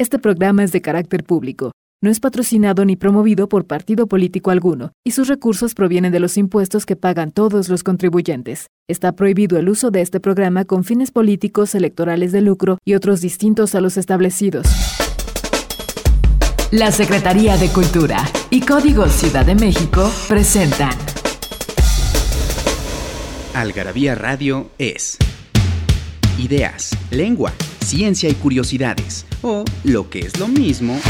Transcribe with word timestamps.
Este 0.00 0.20
programa 0.20 0.62
es 0.62 0.70
de 0.70 0.80
carácter 0.80 1.24
público. 1.24 1.72
No 2.00 2.08
es 2.08 2.20
patrocinado 2.20 2.84
ni 2.84 2.94
promovido 2.94 3.48
por 3.48 3.66
partido 3.66 4.06
político 4.06 4.52
alguno, 4.52 4.92
y 5.04 5.10
sus 5.10 5.26
recursos 5.26 5.74
provienen 5.74 6.12
de 6.12 6.20
los 6.20 6.36
impuestos 6.36 6.86
que 6.86 6.94
pagan 6.94 7.32
todos 7.32 7.68
los 7.68 7.82
contribuyentes. 7.82 8.68
Está 8.88 9.16
prohibido 9.16 9.58
el 9.58 9.68
uso 9.68 9.90
de 9.90 10.02
este 10.02 10.20
programa 10.20 10.64
con 10.66 10.84
fines 10.84 11.10
políticos, 11.10 11.74
electorales 11.74 12.30
de 12.30 12.42
lucro 12.42 12.78
y 12.84 12.94
otros 12.94 13.20
distintos 13.20 13.74
a 13.74 13.80
los 13.80 13.96
establecidos. 13.96 14.68
La 16.70 16.92
Secretaría 16.92 17.56
de 17.56 17.68
Cultura 17.70 18.18
y 18.50 18.60
Código 18.60 19.08
Ciudad 19.08 19.46
de 19.46 19.56
México 19.56 20.08
presentan. 20.28 20.96
Algarabía 23.52 24.14
Radio 24.14 24.70
es 24.78 25.18
ideas, 26.38 26.96
lengua, 27.10 27.52
ciencia 27.88 28.28
y 28.28 28.34
curiosidades, 28.34 29.24
o 29.40 29.64
lo 29.82 30.10
que 30.10 30.18
es 30.18 30.38
lo 30.38 30.46
mismo, 30.46 31.00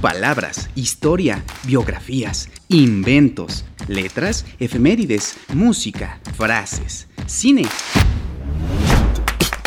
palabras, 0.00 0.70
historia, 0.74 1.44
biografías, 1.66 2.48
inventos, 2.68 3.66
letras, 3.86 4.46
efemérides, 4.58 5.36
música, 5.52 6.18
frases, 6.34 7.06
cine, 7.26 7.66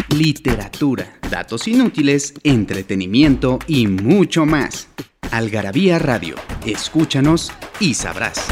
literatura, 0.09 1.19
datos 1.29 1.67
inútiles, 1.67 2.33
entretenimiento 2.41 3.59
y 3.67 3.85
mucho 3.85 4.47
más. 4.47 4.87
Algarabía 5.29 5.99
Radio, 5.99 6.35
escúchanos 6.65 7.51
y 7.79 7.93
sabrás. 7.93 8.47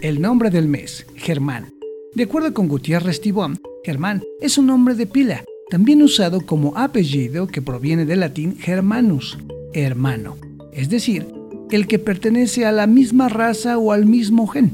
El 0.00 0.20
nombre 0.20 0.50
del 0.50 0.68
mes, 0.68 1.04
Germán. 1.16 1.74
De 2.14 2.22
acuerdo 2.22 2.54
con 2.54 2.68
Gutiérrez 2.68 3.20
Tibón, 3.20 3.60
Germán 3.88 4.22
es 4.42 4.58
un 4.58 4.66
nombre 4.66 4.94
de 4.94 5.06
pila, 5.06 5.44
también 5.70 6.02
usado 6.02 6.42
como 6.44 6.76
apellido 6.76 7.46
que 7.46 7.62
proviene 7.62 8.04
del 8.04 8.20
latín 8.20 8.58
germanus, 8.58 9.38
hermano, 9.72 10.36
es 10.74 10.90
decir, 10.90 11.26
el 11.70 11.86
que 11.86 11.98
pertenece 11.98 12.66
a 12.66 12.72
la 12.72 12.86
misma 12.86 13.30
raza 13.30 13.78
o 13.78 13.92
al 13.92 14.04
mismo 14.04 14.46
gen. 14.46 14.72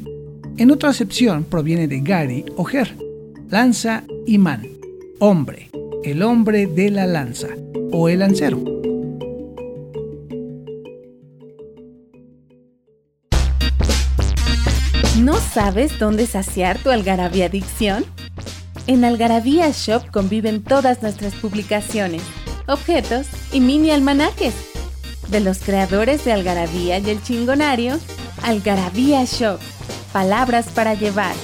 En 0.56 0.72
otra 0.72 0.90
acepción 0.90 1.44
proviene 1.44 1.86
de 1.86 2.00
Gary 2.00 2.44
o 2.56 2.64
Ger, 2.64 2.96
lanza 3.50 4.02
y 4.26 4.36
man, 4.38 4.66
hombre, 5.20 5.70
el 6.02 6.20
hombre 6.20 6.66
de 6.66 6.90
la 6.90 7.06
lanza 7.06 7.50
o 7.92 8.08
el 8.08 8.18
lancero. 8.18 8.64
¿No 15.20 15.34
sabes 15.34 16.00
dónde 16.00 16.26
saciar 16.26 16.78
tu 16.78 16.90
algarabía 16.90 17.46
adicción? 17.46 18.04
En 18.86 19.04
Algarabía 19.04 19.70
Shop 19.70 20.10
conviven 20.10 20.62
todas 20.62 21.02
nuestras 21.02 21.32
publicaciones, 21.34 22.22
objetos 22.66 23.26
y 23.52 23.60
mini 23.60 23.90
almanaques. 23.90 24.54
De 25.28 25.40
los 25.40 25.60
creadores 25.60 26.26
de 26.26 26.32
Algarabía 26.32 26.98
y 26.98 27.08
el 27.08 27.22
Chingonario, 27.22 27.98
Algarabía 28.42 29.24
Shop, 29.24 29.58
palabras 30.12 30.66
para 30.74 30.92
llevar. 30.94 31.34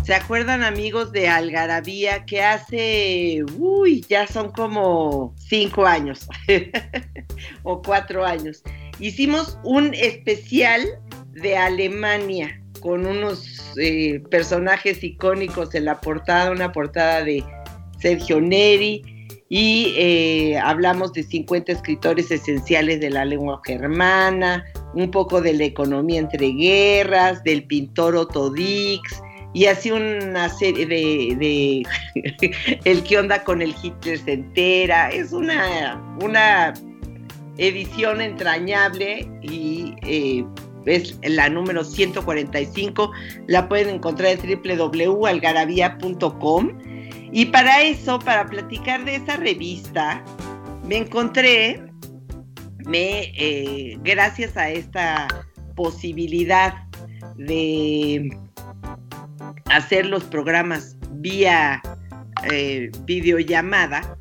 ¿Se 0.06 0.14
acuerdan 0.14 0.62
amigos 0.62 1.10
de 1.10 1.26
Algarabía 1.26 2.24
que 2.26 2.40
hace, 2.40 3.44
uy, 3.58 4.06
ya 4.08 4.28
son 4.28 4.52
como 4.52 5.34
cinco 5.36 5.84
años 5.84 6.28
o 7.64 7.82
cuatro 7.82 8.24
años? 8.24 8.62
Hicimos 9.00 9.58
un 9.64 9.94
especial 9.94 10.86
de 11.32 11.56
Alemania 11.56 12.62
con 12.80 13.04
unos 13.04 13.76
eh, 13.78 14.22
personajes 14.30 15.02
icónicos 15.02 15.74
en 15.74 15.86
la 15.86 16.00
portada, 16.00 16.52
una 16.52 16.70
portada 16.70 17.25
de 17.25 17.42
Sergio 17.98 18.41
Neri 18.41 19.02
y 19.48 19.92
eh, 19.97 20.56
hablamos 20.56 21.14
de 21.14 21.25
50 21.25 21.72
escritores 21.72 22.31
esenciales 22.31 23.00
de 23.00 23.10
la 23.10 23.25
lengua 23.25 23.60
germana, 23.64 24.64
un 24.94 25.10
poco 25.10 25.41
de 25.41 25.54
la 25.54 25.64
economía 25.64 26.20
entre 26.20 26.47
guerras, 26.52 27.42
del 27.42 27.64
pintor 27.64 28.14
Otto 28.14 28.50
Dix, 28.52 29.20
y 29.56 29.67
así 29.69 29.91
una 29.91 30.50
serie 30.50 30.84
de, 30.84 31.87
el 32.84 33.03
que 33.05 33.19
onda 33.19 33.43
con 33.43 33.62
el 33.62 33.75
Hitler 33.83 34.19
se 34.19 34.34
entera. 34.34 35.09
Es 35.09 35.33
una, 35.33 35.99
una 36.22 36.75
edición 37.56 38.21
entrañable 38.21 39.27
y 39.41 39.94
eh, 40.03 40.44
es 40.84 41.19
la 41.22 41.49
número 41.49 41.84
145. 41.84 43.11
La 43.47 43.67
pueden 43.67 43.94
encontrar 43.94 44.39
en 44.39 44.61
www.algarabía.com. 44.62 46.73
Y 47.33 47.47
para 47.47 47.81
eso, 47.81 48.19
para 48.19 48.44
platicar 48.44 49.06
de 49.06 49.17
esa 49.17 49.37
revista, 49.37 50.23
me 50.87 50.99
encontré, 50.99 51.83
me, 52.84 53.33
eh, 53.34 53.97
gracias 54.03 54.55
a 54.59 54.69
esta 54.69 55.28
posibilidad 55.75 56.75
de 57.38 58.28
hacer 59.71 60.06
los 60.06 60.25
programas 60.25 60.97
vía 61.12 61.82
eh, 62.50 62.91
videollamada, 63.04 64.16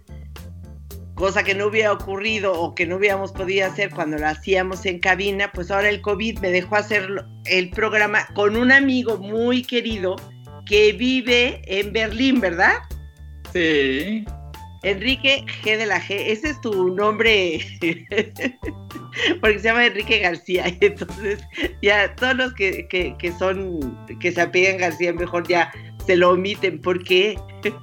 cosa 1.15 1.43
que 1.43 1.55
no 1.55 1.67
hubiera 1.67 1.91
ocurrido 1.91 2.53
o 2.53 2.75
que 2.75 2.85
no 2.85 2.97
hubiéramos 2.97 3.31
podido 3.31 3.67
hacer 3.67 3.89
cuando 3.89 4.17
lo 4.17 4.27
hacíamos 4.27 4.85
en 4.85 4.99
cabina, 4.99 5.51
pues 5.53 5.71
ahora 5.71 5.89
el 5.89 6.01
COVID 6.01 6.39
me 6.39 6.49
dejó 6.49 6.75
hacer 6.75 7.07
el 7.45 7.69
programa 7.69 8.27
con 8.33 8.55
un 8.55 8.71
amigo 8.71 9.17
muy 9.17 9.63
querido 9.63 10.15
que 10.65 10.93
vive 10.93 11.61
en 11.65 11.93
Berlín, 11.93 12.39
¿verdad? 12.39 12.75
Sí. 13.53 14.25
Enrique 14.85 15.43
G 15.63 15.77
de 15.77 15.85
la 15.87 15.99
G, 15.99 16.15
ese 16.27 16.49
es 16.49 16.61
tu 16.61 16.95
nombre, 16.95 17.59
porque 19.41 19.59
se 19.59 19.67
llama 19.67 19.87
Enrique 19.87 20.19
García, 20.19 20.67
y 20.69 20.77
entonces 20.85 21.39
ya 21.81 22.13
todos 22.15 22.35
los 22.35 22.53
que, 22.53 22.87
que, 22.87 23.33
son, 23.39 23.97
que 24.19 24.31
se 24.31 24.41
apellan 24.41 24.77
García, 24.77 25.11
mejor 25.11 25.47
ya 25.47 25.71
se 26.05 26.15
lo 26.15 26.31
omiten, 26.31 26.79
¿por 26.81 27.03
qué? 27.03 27.37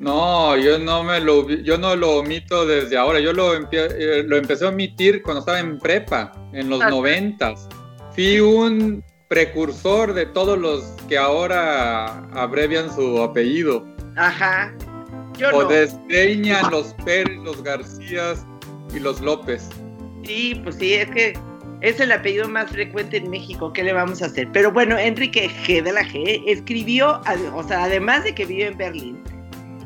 No, 0.00 0.56
yo 0.56 0.78
no 0.78 1.04
me 1.04 1.20
lo 1.20 1.46
yo 1.46 1.76
no 1.76 1.94
lo 1.94 2.16
omito 2.16 2.64
desde 2.64 2.96
ahora. 2.96 3.20
Yo 3.20 3.34
lo, 3.34 3.54
eh, 3.54 4.24
lo 4.26 4.36
empecé 4.38 4.64
a 4.64 4.70
omitir 4.70 5.22
cuando 5.22 5.40
estaba 5.40 5.60
en 5.60 5.78
prepa, 5.78 6.32
en 6.54 6.70
los 6.70 6.80
noventas. 6.80 7.68
Fui 8.14 8.40
un 8.40 9.04
precursor 9.28 10.14
de 10.14 10.24
todos 10.24 10.58
los 10.58 10.82
que 11.06 11.18
ahora 11.18 12.24
abrevian 12.32 12.92
su 12.92 13.22
apellido. 13.22 13.86
Ajá 14.16 14.74
o 15.52 15.64
desdeñan 15.64 16.70
los 16.70 16.94
Pérez, 17.04 17.36
los 17.38 17.62
Garcías 17.62 18.46
y 18.94 18.98
los 18.98 19.20
López. 19.20 19.68
Sí, 20.24 20.60
pues 20.62 20.76
sí, 20.76 20.94
es 20.94 21.10
que 21.10 21.38
es 21.80 21.98
el 21.98 22.12
apellido 22.12 22.48
más 22.48 22.70
frecuente 22.70 23.16
en 23.16 23.30
México, 23.30 23.72
¿qué 23.72 23.82
le 23.82 23.92
vamos 23.92 24.22
a 24.22 24.26
hacer? 24.26 24.48
Pero 24.52 24.70
bueno, 24.70 24.98
Enrique 24.98 25.50
G 25.66 25.82
de 25.82 25.92
la 25.92 26.02
G 26.02 26.42
escribió, 26.46 27.20
o 27.54 27.62
sea, 27.62 27.84
además 27.84 28.24
de 28.24 28.34
que 28.34 28.44
vive 28.44 28.66
en 28.66 28.76
Berlín, 28.76 29.24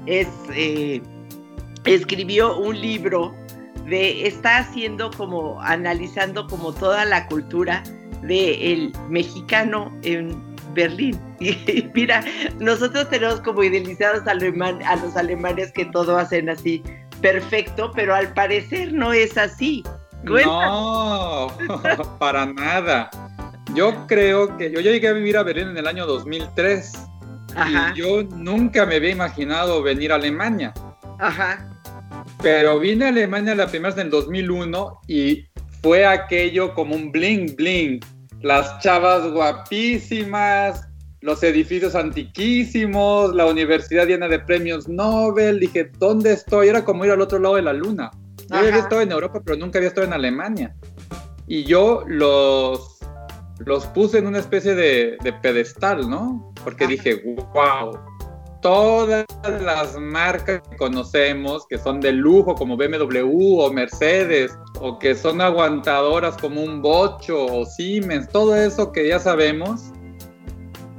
es, 0.06 0.28
eh, 0.52 1.00
escribió 1.84 2.58
un 2.58 2.80
libro 2.80 3.34
de, 3.86 4.26
está 4.26 4.58
haciendo 4.58 5.10
como, 5.12 5.60
analizando 5.62 6.46
como 6.48 6.72
toda 6.72 7.04
la 7.04 7.26
cultura 7.26 7.82
del 8.22 8.92
mexicano 9.08 9.96
en 10.02 10.53
Berlín. 10.74 11.18
Y 11.40 11.90
mira, 11.94 12.24
nosotros 12.58 13.08
tenemos 13.10 13.40
como 13.40 13.62
idealizados 13.62 14.26
a, 14.26 14.34
los 14.34 15.16
alemanes 15.16 15.72
que 15.72 15.84
todo 15.86 16.16
hacen 16.16 16.48
así 16.48 16.82
perfecto, 17.20 17.90
pero 17.94 18.14
al 18.14 18.32
parecer 18.34 18.92
no 18.92 19.12
es 19.12 19.36
así. 19.36 19.82
No, 20.22 21.52
para 22.18 22.46
nada. 22.46 23.10
Yo 23.74 24.06
creo 24.06 24.56
que 24.56 24.70
yo 24.70 24.80
llegué 24.80 25.08
a 25.08 25.12
vivir 25.12 25.36
a 25.36 25.42
Berlín 25.42 25.68
en 25.68 25.76
el 25.76 25.86
año 25.86 26.06
2003 26.06 26.92
y 27.94 27.98
yo 27.98 28.22
nunca 28.22 28.86
me 28.86 28.96
había 28.96 29.10
imaginado 29.10 29.82
venir 29.82 30.12
a 30.12 30.16
Alemania. 30.16 30.72
Ajá. 31.18 31.68
Pero 32.42 32.78
vine 32.78 33.06
a 33.06 33.08
Alemania 33.08 33.54
la 33.54 33.66
primera 33.66 33.90
vez 33.90 33.98
en 33.98 34.06
el 34.06 34.10
2001 34.10 35.00
y 35.08 35.46
fue 35.82 36.06
aquello 36.06 36.74
como 36.74 36.94
un 36.94 37.12
bling 37.12 37.54
bling 37.56 38.00
las 38.44 38.78
chavas 38.80 39.26
guapísimas, 39.32 40.86
los 41.22 41.42
edificios 41.42 41.94
antiquísimos, 41.94 43.34
la 43.34 43.46
universidad 43.46 44.06
llena 44.06 44.28
de 44.28 44.38
premios 44.38 44.86
Nobel. 44.86 45.58
Dije, 45.58 45.90
¿dónde 45.98 46.34
estoy? 46.34 46.68
Era 46.68 46.84
como 46.84 47.06
ir 47.06 47.12
al 47.12 47.22
otro 47.22 47.38
lado 47.38 47.56
de 47.56 47.62
la 47.62 47.72
luna. 47.72 48.10
Yo 48.50 48.56
había 48.56 48.76
estado 48.76 49.00
en 49.00 49.12
Europa, 49.12 49.40
pero 49.42 49.56
nunca 49.56 49.78
había 49.78 49.88
estado 49.88 50.06
en 50.06 50.12
Alemania. 50.12 50.76
Y 51.46 51.64
yo 51.64 52.04
los, 52.06 52.98
los 53.64 53.86
puse 53.86 54.18
en 54.18 54.26
una 54.26 54.40
especie 54.40 54.74
de, 54.74 55.16
pedestal, 55.40 56.10
¿no? 56.10 56.52
Porque 56.62 56.86
dije, 56.86 57.22
wow, 57.54 57.98
todas 58.64 59.26
las 59.62 59.94
marcas 60.00 60.62
que 60.70 60.76
conocemos, 60.78 61.66
que 61.66 61.76
son 61.76 62.00
de 62.00 62.12
lujo 62.12 62.54
como 62.54 62.78
BMW 62.78 63.60
o 63.60 63.70
Mercedes, 63.70 64.56
o 64.80 64.98
que 64.98 65.14
son 65.14 65.42
aguantadoras 65.42 66.34
como 66.38 66.62
un 66.62 66.80
Bocho 66.80 67.44
o 67.44 67.66
Siemens, 67.66 68.26
todo 68.30 68.56
eso 68.56 68.90
que 68.90 69.08
ya 69.08 69.18
sabemos, 69.18 69.92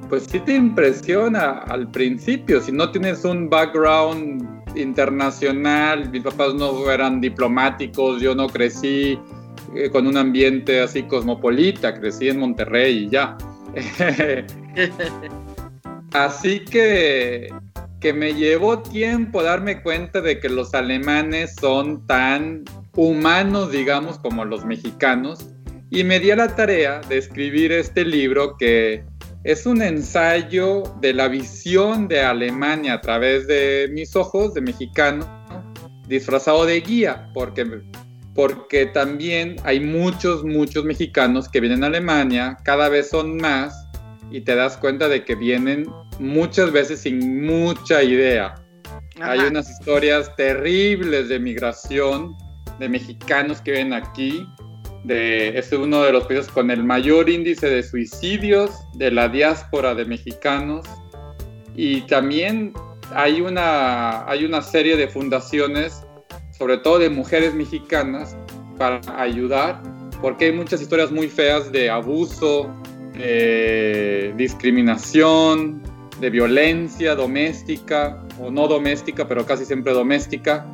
pues 0.10 0.28
sí 0.30 0.40
te 0.42 0.54
impresiona 0.54 1.64
al 1.68 1.90
principio, 1.90 2.62
si 2.62 2.72
no 2.72 2.92
tienes 2.92 3.26
un 3.26 3.50
background 3.50 4.48
internacional, 4.76 6.12
mis 6.12 6.22
papás 6.22 6.54
no 6.54 6.92
eran 6.92 7.20
diplomáticos, 7.20 8.22
yo 8.22 8.36
no 8.36 8.46
crecí 8.46 9.18
eh, 9.74 9.90
con 9.90 10.06
un 10.06 10.18
ambiente 10.18 10.82
así 10.82 11.02
cosmopolita, 11.02 11.96
crecí 11.96 12.30
en 12.30 12.42
Monterrey 12.42 13.06
y 13.06 13.10
ya. 13.10 13.36
Así 16.16 16.62
que, 16.62 17.50
que 18.00 18.14
me 18.14 18.34
llevó 18.34 18.82
tiempo 18.82 19.44
darme 19.44 19.82
cuenta 19.82 20.22
de 20.22 20.40
que 20.40 20.48
los 20.48 20.74
alemanes 20.74 21.56
son 21.60 22.08
tan 22.08 22.64
humanos, 22.96 23.70
digamos, 23.74 24.18
como 24.20 24.46
los 24.46 24.64
mexicanos. 24.64 25.46
Y 25.90 26.06
me 26.06 26.22
di 26.22 26.32
a 26.32 26.38
la 26.38 26.56
tarea 26.56 27.02
de 27.10 27.18
escribir 27.18 27.74
este 27.74 28.06
libro 28.06 28.56
que 28.56 29.04
es 29.44 29.66
un 29.66 29.82
ensayo 29.82 30.84
de 31.02 31.14
la 31.14 31.28
visión 31.28 32.08
de 32.08 32.22
Alemania 32.22 32.94
a 32.94 33.02
través 33.02 33.46
de 33.46 33.90
mis 33.92 34.16
ojos 34.16 34.54
de 34.54 34.62
mexicano, 34.62 35.28
disfrazado 36.08 36.66
de 36.66 36.80
guía, 36.80 37.30
porque, 37.34 37.82
porque 38.34 38.86
también 38.86 39.58
hay 39.66 39.82
muchos, 39.82 40.46
muchos 40.46 40.86
mexicanos 40.86 41.50
que 41.50 41.60
vienen 41.60 41.84
a 41.84 41.88
Alemania, 41.88 42.58
cada 42.64 42.88
vez 42.88 43.10
son 43.10 43.36
más, 43.36 43.86
y 44.32 44.42
te 44.42 44.56
das 44.56 44.78
cuenta 44.78 45.10
de 45.10 45.24
que 45.24 45.36
vienen 45.36 45.86
muchas 46.20 46.72
veces 46.72 47.02
sin 47.02 47.46
mucha 47.46 48.04
idea. 48.04 48.56
Hay 49.22 49.40
unas 49.40 49.70
historias 49.70 50.36
terribles 50.36 51.30
de 51.30 51.40
migración 51.40 52.36
de 52.80 52.90
mexicanos 52.90 53.62
que 53.62 53.72
viven 53.72 53.94
aquí. 53.94 54.46
De, 55.04 55.58
es 55.58 55.72
uno 55.72 56.02
de 56.02 56.12
los 56.12 56.26
países 56.26 56.48
con 56.48 56.72
el 56.72 56.84
mayor 56.84 57.30
índice 57.30 57.70
de 57.70 57.84
suicidios 57.84 58.72
de 58.96 59.12
la 59.12 59.30
diáspora 59.30 59.94
de 59.94 60.06
mexicanos. 60.06 60.86
Y 61.76 62.02
también 62.02 62.74
hay 63.14 63.42
una, 63.42 64.28
hay 64.28 64.46
una 64.46 64.62
serie 64.62 64.98
de 64.98 65.08
fundaciones, 65.08 66.04
sobre 66.58 66.78
todo 66.78 67.00
de 67.00 67.10
mujeres 67.10 67.54
mexicanas, 67.54 68.36
para 68.78 69.00
ayudar, 69.18 69.82
porque 70.22 70.46
hay 70.46 70.52
muchas 70.52 70.82
historias 70.82 71.12
muy 71.12 71.28
feas 71.28 71.72
de 71.72 71.90
abuso, 71.90 72.74
de 73.14 74.34
discriminación, 74.36 75.82
de 76.20 76.30
violencia 76.30 77.16
doméstica 77.16 78.24
o 78.40 78.50
no 78.50 78.68
doméstica, 78.68 79.28
pero 79.28 79.46
casi 79.46 79.66
siempre 79.66 79.94
doméstica, 79.94 80.66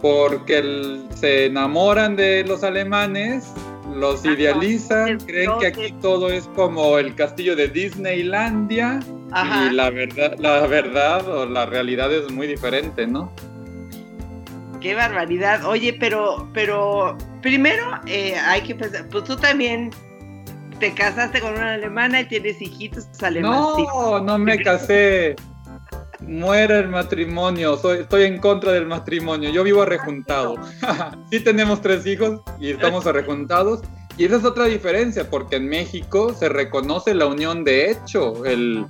porque 0.00 1.00
se 1.14 1.46
enamoran 1.46 2.16
de 2.16 2.44
los 2.44 2.62
alemanes, 2.62 3.52
los 3.94 4.24
idealizan, 4.24 5.18
creen 5.20 5.50
que 5.58 5.66
aquí 5.68 5.94
todo 6.00 6.28
es 6.28 6.46
como 6.54 6.98
el 6.98 7.14
castillo 7.14 7.56
de 7.56 7.68
Disneylandia 7.68 9.00
y 9.68 9.74
la 9.74 9.90
verdad, 9.90 10.36
la 10.38 10.66
verdad 10.66 11.28
o 11.28 11.46
la 11.46 11.66
realidad 11.66 12.12
es 12.12 12.30
muy 12.30 12.46
diferente, 12.46 13.06
¿no? 13.06 13.32
Qué 14.80 14.94
barbaridad. 14.94 15.64
Oye, 15.64 15.96
pero, 15.98 16.48
pero 16.52 17.16
primero 17.42 17.98
eh, 18.06 18.36
hay 18.36 18.60
que 18.62 18.74
pensar, 18.74 19.08
pues 19.08 19.24
tú 19.24 19.36
también 19.36 19.90
te 20.78 20.94
casaste 20.94 21.40
con 21.40 21.54
una 21.54 21.74
alemana 21.74 22.20
y 22.20 22.24
tienes 22.26 22.60
hijitos 22.60 23.06
alemanes. 23.22 23.60
No, 23.60 24.20
no 24.20 24.38
me 24.38 24.62
casé. 24.62 25.36
Muere 26.20 26.80
el 26.80 26.88
matrimonio. 26.88 27.76
Soy, 27.76 28.00
estoy 28.00 28.24
en 28.24 28.38
contra 28.38 28.72
del 28.72 28.86
matrimonio. 28.86 29.50
Yo 29.50 29.62
vivo 29.64 29.82
arrejuntado. 29.82 30.56
sí 31.30 31.40
tenemos 31.40 31.80
tres 31.80 32.06
hijos 32.06 32.40
y 32.58 32.70
estamos 32.70 33.06
arrejuntados. 33.06 33.82
Y 34.16 34.24
esa 34.24 34.36
es 34.36 34.44
otra 34.44 34.64
diferencia, 34.64 35.28
porque 35.28 35.56
en 35.56 35.68
México 35.68 36.32
se 36.32 36.48
reconoce 36.48 37.14
la 37.14 37.26
unión 37.26 37.64
de 37.64 37.90
hecho. 37.90 38.44
El, 38.46 38.86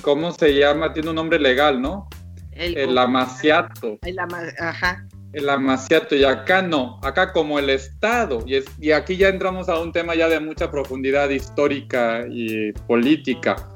¿cómo 0.00 0.32
se 0.32 0.54
llama? 0.54 0.94
Tiene 0.94 1.10
un 1.10 1.16
nombre 1.16 1.38
legal, 1.38 1.82
¿no? 1.82 2.08
El, 2.52 2.76
el 2.78 2.96
amaciato. 2.96 3.98
El 4.02 4.18
ajá 4.18 5.06
el 5.32 5.48
amaciato 5.48 6.14
y 6.14 6.24
acá 6.24 6.62
no, 6.62 6.98
acá 7.02 7.32
como 7.32 7.58
el 7.58 7.70
Estado, 7.70 8.42
y, 8.46 8.56
es, 8.56 8.66
y 8.78 8.92
aquí 8.92 9.16
ya 9.16 9.28
entramos 9.28 9.68
a 9.68 9.78
un 9.78 9.92
tema 9.92 10.14
ya 10.14 10.28
de 10.28 10.40
mucha 10.40 10.70
profundidad 10.70 11.30
histórica 11.30 12.24
y 12.30 12.72
política. 12.86 13.68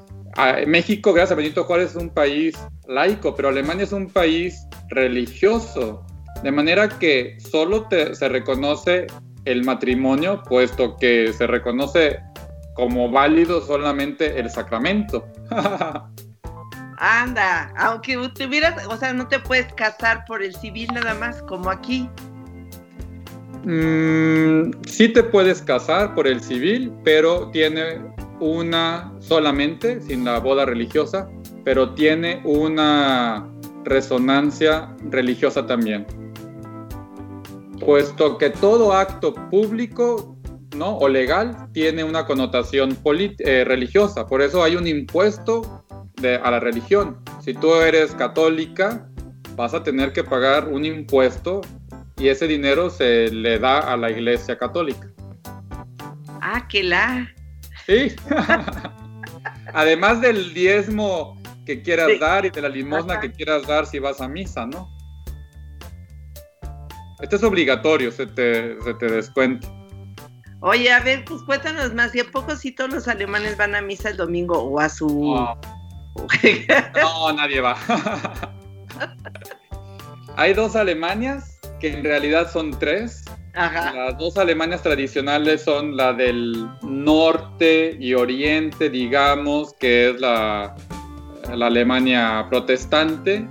México, 0.66 1.14
gracias 1.14 1.32
a 1.32 1.34
Benito 1.36 1.64
Juárez, 1.64 1.90
es 1.90 1.96
un 1.96 2.10
país 2.10 2.56
laico, 2.86 3.34
pero 3.34 3.48
Alemania 3.48 3.84
es 3.84 3.92
un 3.92 4.10
país 4.10 4.66
religioso, 4.90 6.04
de 6.42 6.52
manera 6.52 6.88
que 6.88 7.38
solo 7.40 7.88
se 7.90 8.28
reconoce 8.28 9.06
el 9.46 9.64
matrimonio, 9.64 10.42
puesto 10.46 10.96
que 10.96 11.32
se 11.32 11.46
reconoce 11.46 12.20
como 12.74 13.10
válido 13.10 13.62
solamente 13.62 14.38
el 14.38 14.50
sacramento. 14.50 15.26
Anda, 16.98 17.72
aunque 17.76 18.16
tuvieras, 18.34 18.86
o 18.86 18.96
sea, 18.96 19.12
no 19.12 19.28
te 19.28 19.38
puedes 19.38 19.72
casar 19.74 20.24
por 20.26 20.42
el 20.42 20.54
civil 20.54 20.88
nada 20.94 21.14
más, 21.14 21.42
como 21.42 21.70
aquí. 21.70 22.08
Mm, 23.64 24.70
sí 24.86 25.08
te 25.08 25.22
puedes 25.22 25.60
casar 25.60 26.14
por 26.14 26.26
el 26.26 26.40
civil, 26.40 26.92
pero 27.04 27.50
tiene 27.50 28.00
una 28.40 29.12
solamente, 29.18 30.00
sin 30.00 30.24
la 30.24 30.38
boda 30.38 30.64
religiosa, 30.64 31.28
pero 31.64 31.94
tiene 31.94 32.40
una 32.44 33.48
resonancia 33.84 34.94
religiosa 35.10 35.66
también. 35.66 36.06
Puesto 37.80 38.38
que 38.38 38.50
todo 38.50 38.92
acto 38.92 39.34
público 39.50 40.36
¿no? 40.76 40.96
o 40.96 41.08
legal 41.08 41.68
tiene 41.72 42.04
una 42.04 42.26
connotación 42.26 42.96
eh, 43.38 43.64
religiosa, 43.64 44.26
por 44.26 44.42
eso 44.42 44.62
hay 44.62 44.76
un 44.76 44.86
impuesto 44.86 45.84
a 46.18 46.50
la 46.50 46.60
religión. 46.60 47.18
Si 47.42 47.54
tú 47.54 47.74
eres 47.74 48.12
católica, 48.14 49.08
vas 49.54 49.74
a 49.74 49.82
tener 49.82 50.12
que 50.12 50.24
pagar 50.24 50.68
un 50.68 50.84
impuesto 50.84 51.60
y 52.16 52.28
ese 52.28 52.46
dinero 52.46 52.88
se 52.90 53.30
le 53.30 53.58
da 53.58 53.78
a 53.80 53.96
la 53.96 54.10
iglesia 54.10 54.56
católica. 54.56 55.08
Ah, 56.40 56.66
que 56.68 56.82
la. 56.82 57.28
Sí. 57.86 58.14
Además 59.74 60.20
del 60.20 60.54
diezmo 60.54 61.40
que 61.66 61.82
quieras 61.82 62.18
dar 62.20 62.46
y 62.46 62.50
de 62.50 62.62
la 62.62 62.68
limosna 62.68 63.20
que 63.20 63.30
quieras 63.30 63.66
dar 63.66 63.86
si 63.86 63.98
vas 63.98 64.20
a 64.20 64.28
misa, 64.28 64.66
¿no? 64.66 64.88
Este 67.20 67.36
es 67.36 67.42
obligatorio, 67.42 68.12
se 68.12 68.26
te, 68.26 68.80
se 68.82 68.94
te 68.94 69.06
descuenta. 69.06 69.68
Oye, 70.60 70.90
a 70.92 71.00
ver, 71.00 71.24
pues 71.24 71.42
cuéntanos 71.42 71.94
más. 71.94 72.14
¿Y 72.14 72.20
a 72.20 72.30
poco 72.30 72.56
si 72.56 72.72
todos 72.72 72.92
los 72.92 73.08
alemanes 73.08 73.56
van 73.56 73.74
a 73.74 73.82
misa 73.82 74.10
el 74.10 74.16
domingo 74.16 74.58
o 74.58 74.80
a 74.80 74.88
su 74.88 75.36
no, 77.00 77.32
nadie 77.32 77.60
va. 77.60 77.76
Hay 80.36 80.54
dos 80.54 80.76
Alemanias, 80.76 81.58
que 81.80 81.92
en 81.92 82.04
realidad 82.04 82.50
son 82.50 82.78
tres. 82.78 83.24
Las 83.54 84.18
dos 84.18 84.36
Alemanias 84.36 84.82
tradicionales 84.82 85.62
son 85.64 85.96
la 85.96 86.12
del 86.12 86.68
norte 86.82 87.96
y 87.98 88.12
oriente, 88.12 88.90
digamos, 88.90 89.72
que 89.74 90.10
es 90.10 90.20
la, 90.20 90.74
la 91.54 91.66
Alemania 91.66 92.46
protestante, 92.50 93.48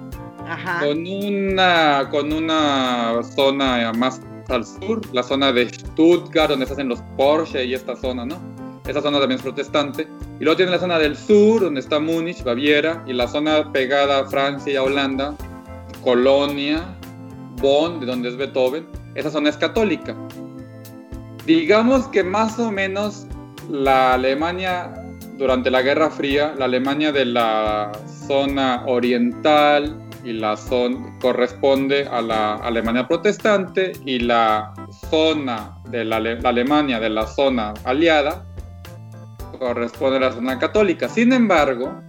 Con, 0.79 1.07
una, 1.07 2.07
con 2.12 2.31
una 2.31 3.24
zona 3.36 3.91
más 3.93 4.22
al 4.50 4.63
sur, 4.63 5.01
la 5.12 5.24
zona 5.24 5.51
de 5.51 5.69
Stuttgart, 5.69 6.50
donde 6.50 6.67
se 6.67 6.74
hacen 6.74 6.89
los 6.89 7.01
Porsche 7.17 7.65
y 7.65 7.74
esta 7.74 7.95
zona, 7.95 8.27
¿no? 8.27 8.54
Esa 8.87 9.01
zona 9.01 9.19
también 9.19 9.37
es 9.37 9.43
protestante. 9.43 10.07
Y 10.39 10.43
luego 10.43 10.57
tiene 10.57 10.71
la 10.71 10.79
zona 10.79 10.99
del 10.99 11.17
sur, 11.17 11.61
donde 11.61 11.79
está 11.79 11.99
Múnich, 11.99 12.43
Baviera, 12.43 13.03
y 13.07 13.13
la 13.13 13.27
zona 13.27 13.71
pegada 13.71 14.19
a 14.19 14.25
Francia 14.25 14.73
y 14.73 14.75
a 14.75 14.83
Holanda, 14.83 15.35
Colonia, 16.03 16.83
Bonn, 17.61 17.99
de 17.99 18.05
donde 18.05 18.29
es 18.29 18.37
Beethoven. 18.37 18.85
Esa 19.15 19.31
zona 19.31 19.49
es 19.49 19.57
católica. 19.57 20.15
Digamos 21.45 22.07
que 22.07 22.23
más 22.23 22.59
o 22.59 22.71
menos 22.71 23.25
la 23.69 24.13
Alemania 24.13 24.93
durante 25.37 25.71
la 25.71 25.81
Guerra 25.81 26.09
Fría, 26.09 26.53
la 26.57 26.65
Alemania 26.65 27.11
de 27.11 27.25
la 27.25 27.91
zona 28.27 28.83
oriental 28.85 29.99
y 30.23 30.33
la 30.33 30.57
zona 30.57 31.17
corresponde 31.21 32.07
a 32.07 32.21
la 32.21 32.55
Alemania 32.55 33.07
protestante 33.07 33.91
y 34.05 34.19
la 34.19 34.73
zona 35.09 35.77
de 35.89 36.03
la 36.05 36.17
Alemania 36.17 36.99
de 36.99 37.09
la 37.09 37.27
zona 37.27 37.73
aliada 37.83 38.45
corresponde 39.59 40.17
a 40.17 40.21
la 40.21 40.31
zona 40.31 40.59
católica. 40.59 41.09
Sin 41.09 41.33
embargo, 41.33 42.01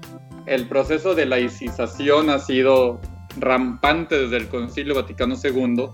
el 0.46 0.66
proceso 0.68 1.14
de 1.14 1.26
laicización 1.26 2.30
ha 2.30 2.38
sido 2.38 3.00
rampante 3.38 4.18
desde 4.18 4.36
el 4.36 4.48
Concilio 4.48 4.94
Vaticano 4.94 5.34
II, 5.42 5.88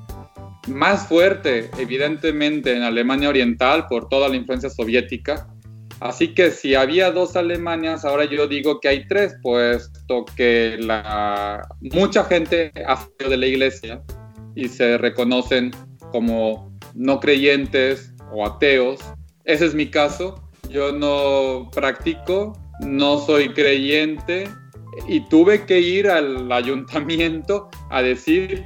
más 0.68 1.08
fuerte 1.08 1.70
evidentemente 1.78 2.76
en 2.76 2.82
Alemania 2.82 3.28
Oriental 3.28 3.86
por 3.88 4.08
toda 4.08 4.28
la 4.28 4.36
influencia 4.36 4.70
soviética. 4.70 5.48
Así 6.00 6.34
que 6.34 6.50
si 6.50 6.74
había 6.74 7.12
dos 7.12 7.36
Alemanias, 7.36 8.04
ahora 8.04 8.24
yo 8.24 8.48
digo 8.48 8.80
que 8.80 8.88
hay 8.88 9.06
tres, 9.06 9.36
puesto 9.40 10.24
que 10.36 10.76
la, 10.80 11.66
mucha 11.80 12.24
gente 12.24 12.72
ha 12.86 12.96
salido 12.96 13.30
de 13.30 13.36
la 13.36 13.46
iglesia 13.46 14.02
y 14.54 14.68
se 14.68 14.98
reconocen 14.98 15.70
como 16.10 16.72
no 16.94 17.20
creyentes 17.20 18.12
o 18.32 18.44
ateos. 18.44 19.00
Ese 19.44 19.66
es 19.66 19.74
mi 19.74 19.86
caso. 19.90 20.50
Yo 20.72 20.92
no 20.92 21.70
practico, 21.70 22.58
no 22.80 23.18
soy 23.18 23.50
creyente 23.50 24.48
y 25.06 25.20
tuve 25.28 25.64
que 25.66 25.80
ir 25.80 26.08
al 26.08 26.50
ayuntamiento 26.50 27.70
a 27.90 28.02
decir, 28.02 28.64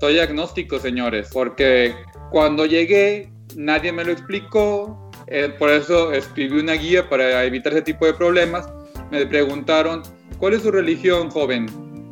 soy 0.00 0.18
agnóstico, 0.18 0.78
señores, 0.78 1.30
porque 1.32 1.94
cuando 2.30 2.66
llegué 2.66 3.30
nadie 3.56 3.92
me 3.92 4.04
lo 4.04 4.12
explicó, 4.12 5.10
eh, 5.26 5.52
por 5.58 5.70
eso 5.70 6.12
escribí 6.12 6.60
una 6.60 6.74
guía 6.74 7.08
para 7.08 7.44
evitar 7.44 7.72
ese 7.72 7.82
tipo 7.82 8.06
de 8.06 8.14
problemas. 8.14 8.68
Me 9.10 9.26
preguntaron, 9.26 10.02
¿cuál 10.38 10.54
es 10.54 10.62
su 10.62 10.70
religión, 10.70 11.30
joven? 11.30 11.66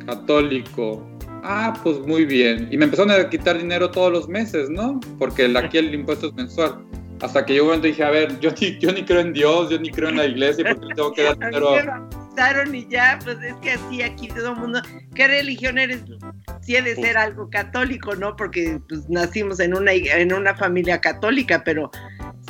Católico. 0.05 1.07
Ah, 1.43 1.73
pues 1.83 1.99
muy 1.99 2.25
bien. 2.25 2.67
Y 2.71 2.77
me 2.77 2.85
empezaron 2.85 3.11
a 3.11 3.29
quitar 3.29 3.57
dinero 3.57 3.89
todos 3.89 4.11
los 4.11 4.27
meses, 4.27 4.69
¿no? 4.69 4.99
Porque 5.17 5.51
aquí 5.55 5.77
el 5.77 5.93
impuesto 5.93 6.27
es 6.27 6.33
mensual. 6.33 6.83
Hasta 7.21 7.45
que 7.45 7.55
yo 7.55 7.63
un 7.63 7.67
momento 7.69 7.87
dije, 7.87 8.03
a 8.03 8.11
ver, 8.11 8.39
yo 8.39 8.51
ni, 8.61 8.77
yo 8.77 8.91
ni 8.91 9.03
creo 9.03 9.21
en 9.21 9.33
Dios, 9.33 9.69
yo 9.69 9.79
ni 9.79 9.89
creo 9.89 10.09
en 10.09 10.17
la 10.17 10.25
iglesia, 10.25 10.65
porque 10.69 10.85
le 10.85 10.95
tengo 10.95 11.13
que 11.13 11.23
dar 11.23 11.37
dinero. 11.51 12.73
y 12.73 12.87
ya, 12.89 13.19
pues 13.23 13.37
es 13.41 13.55
que 13.55 13.71
así 13.71 14.01
aquí 14.03 14.27
todo 14.27 14.51
el 14.51 14.57
mundo, 14.57 14.81
¿qué 15.15 15.27
religión 15.27 15.77
eres? 15.79 16.03
Sí 16.61 16.73
de 16.73 16.95
ser 16.95 17.17
algo 17.17 17.49
católico, 17.49 18.15
¿no? 18.15 18.35
Porque 18.35 18.79
pues, 18.87 19.09
nacimos 19.09 19.59
en 19.59 19.75
una, 19.75 19.93
en 19.93 20.31
una 20.31 20.55
familia 20.55 21.01
católica, 21.01 21.63
pero 21.63 21.89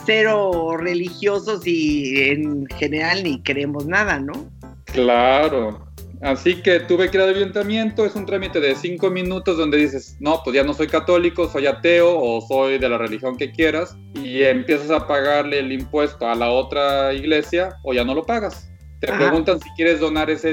cero 0.05 0.75
religiosos 0.77 1.65
y 1.65 2.29
en 2.29 2.65
general 2.77 3.23
ni 3.23 3.41
creemos 3.43 3.85
nada, 3.85 4.19
¿no? 4.19 4.51
Claro. 4.85 5.86
Así 6.21 6.61
que 6.61 6.79
tuve 6.79 7.11
que 7.11 7.17
ir 7.17 7.23
al 7.23 7.35
ayuntamiento, 7.35 8.03
es 8.05 8.15
un 8.15 8.25
trámite 8.25 8.59
de 8.59 8.75
cinco 8.75 9.11
minutos 9.11 9.57
donde 9.57 9.77
dices, 9.77 10.17
no, 10.19 10.41
pues 10.43 10.55
ya 10.55 10.63
no 10.63 10.73
soy 10.73 10.87
católico, 10.87 11.47
soy 11.47 11.67
ateo 11.67 12.19
o 12.19 12.41
soy 12.41 12.79
de 12.79 12.89
la 12.89 12.97
religión 12.97 13.37
que 13.37 13.51
quieras 13.51 13.95
y 14.15 14.41
empiezas 14.41 14.89
a 14.89 15.05
pagarle 15.05 15.59
el 15.59 15.71
impuesto 15.71 16.27
a 16.27 16.33
la 16.33 16.49
otra 16.49 17.13
iglesia 17.13 17.77
o 17.83 17.93
ya 17.93 18.03
no 18.03 18.15
lo 18.15 18.25
pagas. 18.25 18.71
Te 18.99 19.13
preguntan 19.13 19.59
si 19.59 19.69
quieres 19.75 19.99
donar 19.99 20.29
esa 20.31 20.49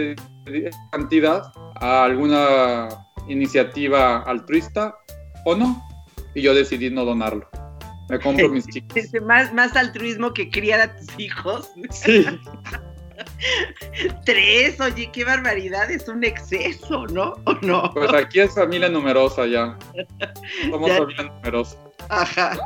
cantidad 0.92 1.50
a 1.80 2.04
alguna 2.04 2.88
iniciativa 3.28 4.18
altruista 4.23 4.94
o 5.47 5.56
no. 5.56 5.83
Y 6.35 6.42
yo 6.42 6.54
decidí 6.54 6.90
no 6.90 7.06
donarlo. 7.06 7.49
Me 8.11 8.18
compro 8.18 8.49
mis 8.50 8.66
chicos. 8.66 9.02
Más, 9.23 9.54
más 9.54 9.75
altruismo 9.76 10.35
que 10.35 10.50
criar 10.50 10.80
a 10.80 10.97
tus 10.97 11.18
hijos. 11.18 11.71
Sí. 11.90 12.26
Tres, 14.25 14.80
oye, 14.80 15.11
qué 15.12 15.25
barbaridad, 15.25 15.90
es 15.90 16.09
un 16.09 16.25
exceso, 16.25 17.06
¿no? 17.06 17.35
¿O 17.44 17.54
no? 17.62 17.90
Pues 17.92 18.12
aquí 18.12 18.40
es 18.40 18.54
familia 18.54 18.88
numerosa 18.88 19.47
ya. 19.47 19.76
Somos 20.71 20.90
familia 20.99 21.25
numerosa. 21.25 21.78
Ajá. 22.09 22.56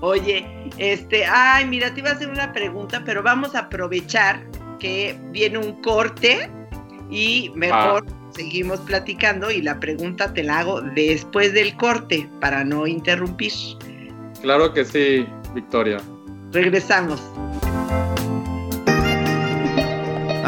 Oye, 0.00 0.46
este, 0.78 1.24
ay, 1.26 1.66
mira, 1.66 1.92
te 1.92 2.00
iba 2.00 2.10
a 2.10 2.12
hacer 2.12 2.30
una 2.30 2.52
pregunta, 2.52 3.02
pero 3.04 3.22
vamos 3.22 3.54
a 3.54 3.60
aprovechar 3.60 4.44
que 4.78 5.18
viene 5.30 5.58
un 5.58 5.80
corte 5.82 6.48
y 7.10 7.50
mejor 7.54 8.06
ah. 8.08 8.30
seguimos 8.30 8.80
platicando 8.80 9.50
y 9.50 9.62
la 9.62 9.80
pregunta 9.80 10.32
te 10.32 10.44
la 10.44 10.60
hago 10.60 10.80
después 10.80 11.52
del 11.52 11.76
corte 11.76 12.28
para 12.40 12.64
no 12.64 12.86
interrumpir. 12.86 13.52
Claro 14.40 14.72
que 14.72 14.84
sí, 14.84 15.26
Victoria. 15.54 15.98
Regresamos. 16.52 17.20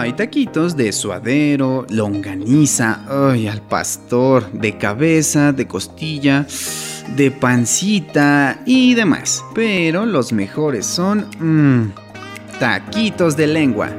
Hay 0.00 0.14
taquitos 0.14 0.78
de 0.78 0.92
suadero, 0.92 1.84
longaniza, 1.90 3.04
ay, 3.06 3.46
al 3.48 3.60
pastor, 3.60 4.50
de 4.50 4.78
cabeza, 4.78 5.52
de 5.52 5.66
costilla, 5.66 6.46
de 7.16 7.30
pancita 7.30 8.62
y 8.64 8.94
demás. 8.94 9.44
Pero 9.54 10.06
los 10.06 10.32
mejores 10.32 10.86
son 10.86 11.26
mmm, 11.38 11.90
taquitos 12.58 13.36
de 13.36 13.46
lengua. 13.46 13.90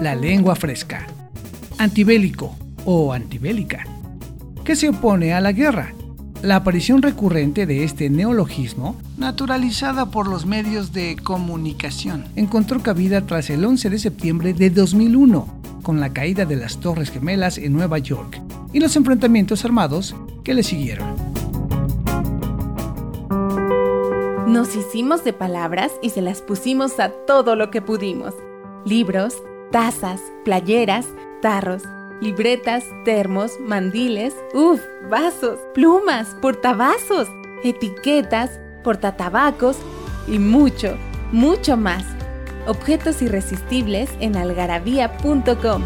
La 0.00 0.14
lengua 0.14 0.56
fresca 0.56 1.06
antibélico 1.76 2.56
o 2.86 3.12
antibélica, 3.12 3.84
que 4.64 4.74
se 4.74 4.88
opone 4.88 5.34
a 5.34 5.42
la 5.42 5.52
guerra. 5.52 5.92
La 6.42 6.56
aparición 6.56 7.02
recurrente 7.02 7.66
de 7.66 7.84
este 7.84 8.08
neologismo, 8.08 8.96
naturalizada 9.18 10.06
por 10.06 10.26
los 10.26 10.46
medios 10.46 10.90
de 10.94 11.16
comunicación, 11.22 12.24
encontró 12.34 12.82
cabida 12.82 13.26
tras 13.26 13.50
el 13.50 13.62
11 13.62 13.90
de 13.90 13.98
septiembre 13.98 14.54
de 14.54 14.70
2001, 14.70 15.46
con 15.82 16.00
la 16.00 16.14
caída 16.14 16.46
de 16.46 16.56
las 16.56 16.78
Torres 16.78 17.10
Gemelas 17.10 17.58
en 17.58 17.74
Nueva 17.74 17.98
York 17.98 18.40
y 18.72 18.80
los 18.80 18.96
enfrentamientos 18.96 19.66
armados 19.66 20.16
que 20.42 20.54
le 20.54 20.62
siguieron. 20.62 21.14
Nos 24.46 24.74
hicimos 24.74 25.22
de 25.24 25.34
palabras 25.34 25.92
y 26.02 26.08
se 26.08 26.22
las 26.22 26.40
pusimos 26.40 26.98
a 27.00 27.10
todo 27.26 27.54
lo 27.54 27.70
que 27.70 27.82
pudimos. 27.82 28.32
Libros, 28.86 29.34
tazas, 29.70 30.22
playeras, 30.46 31.06
tarros, 31.42 31.82
libretas, 32.20 32.84
termos, 33.04 33.58
mandiles, 33.60 34.34
uff, 34.54 34.80
vasos, 35.08 35.58
plumas, 35.74 36.36
portavasos, 36.40 37.28
etiquetas, 37.64 38.60
portatabacos 38.84 39.76
y 40.26 40.38
mucho, 40.38 40.96
mucho 41.32 41.76
más. 41.76 42.04
Objetos 42.66 43.22
irresistibles 43.22 44.10
en 44.20 44.36
algarabía.com. 44.36 45.82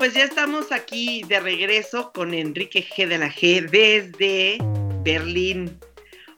pues 0.00 0.14
ya 0.14 0.24
estamos 0.24 0.72
aquí 0.72 1.24
de 1.28 1.40
regreso 1.40 2.10
con 2.14 2.32
Enrique 2.32 2.82
G 2.82 3.06
de 3.06 3.18
la 3.18 3.30
G 3.30 3.68
desde 3.68 4.56
Berlín. 5.04 5.78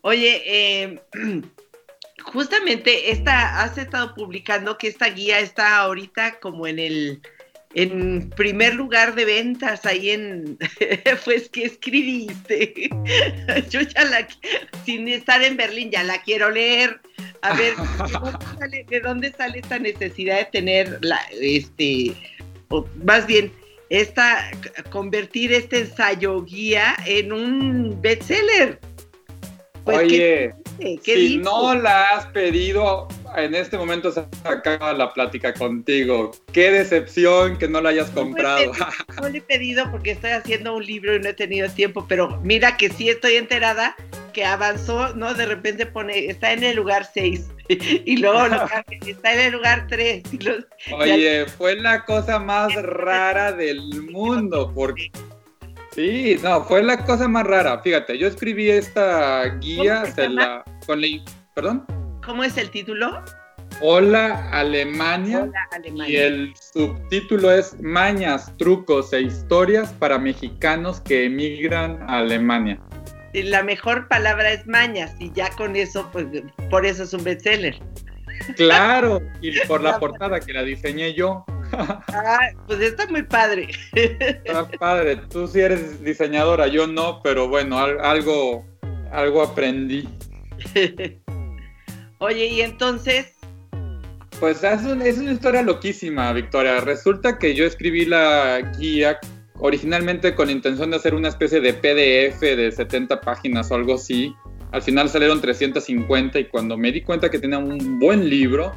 Oye, 0.01 0.43
eh, 0.45 1.01
justamente 2.25 3.13
esta, 3.13 3.63
has 3.63 3.79
estado 3.79 4.17
publicando 4.17 4.77
que 4.79 4.89
esta 4.89 5.11
guía 5.11 5.39
está 5.39 5.77
ahorita 5.77 6.41
como 6.41 6.67
en 6.67 6.81
el 6.81 7.23
en 7.75 8.31
primer 8.31 8.75
lugar 8.75 9.15
de 9.15 9.27
ventas 9.27 9.87
ahí 9.87 10.11
en 10.11 10.59
pues 11.25 11.49
que 11.49 11.65
escribiste 11.65 12.91
yo 13.71 13.81
ya 13.81 14.05
la 14.05 14.29
sin 14.85 15.09
estar 15.09 15.43
en 15.43 15.57
Berlín 15.57 15.91
ya 15.91 16.03
la 16.03 16.21
quiero 16.21 16.51
leer 16.51 17.01
a 17.41 17.55
ver 17.55 17.75
¿de 17.77 18.13
dónde 18.13 18.47
sale, 18.59 18.87
de 18.91 19.01
dónde 19.01 19.33
sale 19.33 19.59
esta 19.61 19.79
necesidad 19.79 20.39
de 20.39 20.45
tener 20.47 20.99
la 21.03 21.19
este 21.31 22.13
o 22.73 22.87
más 23.05 23.27
bien, 23.27 23.53
esta, 23.91 24.51
convertir 24.91 25.53
este 25.53 25.81
ensayo 25.81 26.43
guía 26.43 26.97
en 27.05 27.33
un 27.33 28.01
bestseller. 28.01 28.81
Pues, 29.85 29.99
Oye, 29.99 30.55
si 31.05 31.37
no 31.37 31.75
la 31.75 32.05
has 32.11 32.27
pedido, 32.27 33.09
en 33.37 33.55
este 33.55 33.77
momento 33.79 34.13
se 34.13 34.25
acaba 34.45 34.93
la 34.93 35.13
plática 35.13 35.53
contigo. 35.55 36.33
Qué 36.53 36.71
decepción 36.71 37.59
que 37.59 37.69
no 37.69 37.81
la 37.81 37.91
hayas 37.91 38.11
comprado. 38.11 38.73
No, 39.21 39.29
le 39.29 39.39
he 39.39 39.43
pedido 39.43 39.91
porque 39.91 40.13
estoy 40.13 40.31
haciendo 40.31 40.75
un 40.75 40.85
libro 40.85 41.15
y 41.15 41.21
no 41.21 41.29
he 41.29 41.35
tenido 41.35 41.69
tiempo, 41.69 42.07
pero 42.09 42.41
mira 42.43 42.77
que 42.77 42.91
sí 42.91 43.09
estoy 43.09 43.37
enterada 43.37 43.97
que 44.33 44.45
avanzó, 44.45 45.15
¿no? 45.15 45.35
De 45.35 45.47
repente 45.47 45.87
pone, 45.87 46.27
está 46.27 46.53
en 46.53 46.65
el 46.65 46.77
lugar 46.77 47.09
6 47.13 47.51
y 47.69 48.17
luego 48.17 48.47
está 49.07 49.33
en 49.35 49.41
el 49.41 49.53
lugar 49.53 49.87
3. 49.89 50.23
Oye, 50.93 51.47
fue 51.47 51.77
la 51.77 52.05
cosa 52.05 52.39
más 52.39 52.75
rara 52.83 53.53
del 53.53 54.03
mundo, 54.11 54.73
porque... 54.75 55.11
Sí, 55.95 56.39
no, 56.43 56.65
fue 56.65 56.83
la 56.83 57.05
cosa 57.05 57.29
más 57.29 57.47
rara. 57.47 57.79
Fíjate, 57.83 58.17
yo 58.17 58.27
escribí 58.27 58.71
esta 58.71 59.45
guía, 59.61 60.05
la, 60.17 60.65
con 60.87 61.03
la, 61.03 61.23
¿perdón? 61.55 61.85
¿Cómo 62.25 62.45
es 62.45 62.57
el 62.57 62.71
título? 62.71 63.23
Hola 63.81 64.49
Alemania, 64.51 65.43
Hola 65.43 65.69
Alemania. 65.73 66.09
Y 66.09 66.17
el 66.17 66.55
subtítulo 66.57 67.51
es 67.51 67.81
Mañas, 67.81 68.53
trucos 68.59 69.13
e 69.13 69.23
historias 69.23 69.93
para 69.95 70.19
mexicanos 70.19 71.01
que 71.01 71.25
emigran 71.25 72.03
a 72.03 72.19
Alemania 72.19 72.81
la 73.35 73.63
mejor 73.63 74.09
palabra 74.09 74.53
es 74.53 74.67
mañas 74.67 75.15
y 75.19 75.33
ya 75.33 75.51
con 75.57 75.75
eso, 75.75 76.09
pues 76.13 76.27
por 76.71 76.85
eso 76.85 77.05
es 77.05 77.15
un 77.15 77.25
bestseller. 77.25 77.77
Claro, 78.57 79.21
y 79.41 79.59
por 79.61 79.81
la 79.83 79.99
portada 79.99 80.41
que 80.41 80.53
la 80.53 80.63
diseñé 80.63 81.15
yo. 81.15 81.45
Ah, 81.73 82.51
pues 82.67 82.81
está 82.81 83.07
muy 83.07 83.23
padre. 83.23 83.69
Está 83.95 84.69
padre, 84.79 85.17
tú 85.31 85.47
sí 85.47 85.61
eres 85.61 86.05
diseñadora, 86.05 86.67
yo 86.67 86.87
no, 86.87 87.23
pero 87.23 87.49
bueno, 87.49 87.79
algo, 87.79 88.67
algo 89.11 89.43
aprendí. 89.43 90.07
Oye, 92.23 92.47
y 92.47 92.61
entonces... 92.61 93.33
Pues 94.39 94.63
es, 94.63 94.85
es 94.85 95.19
una 95.19 95.33
historia 95.33 95.63
loquísima, 95.63 96.33
Victoria. 96.33 96.81
Resulta 96.81 97.37
que 97.37 97.57
yo 97.57 97.65
escribí 97.65 98.05
la 98.05 98.61
guía 98.79 99.19
originalmente 99.59 100.37
con 100.37 100.49
intención 100.49 100.91
de 100.91 100.99
hacer 100.99 101.17
una 101.17 101.29
especie 101.29 101.61
de 101.61 101.75
PDF 101.75 102.41
de 102.41 102.71
70 102.71 103.21
páginas 103.23 103.73
o 103.73 103.75
algo 103.75 103.95
así. 103.95 104.33
Al 104.71 104.83
final 104.83 105.09
salieron 105.09 105.41
350 105.41 106.39
y 106.39 106.45
cuando 106.45 106.79
me 106.79 106.93
di 106.93 107.01
cuenta 107.01 107.29
que 107.29 107.41
tenía 107.41 107.59
un 107.59 107.99
buen 107.99 108.31
libro, 108.31 108.73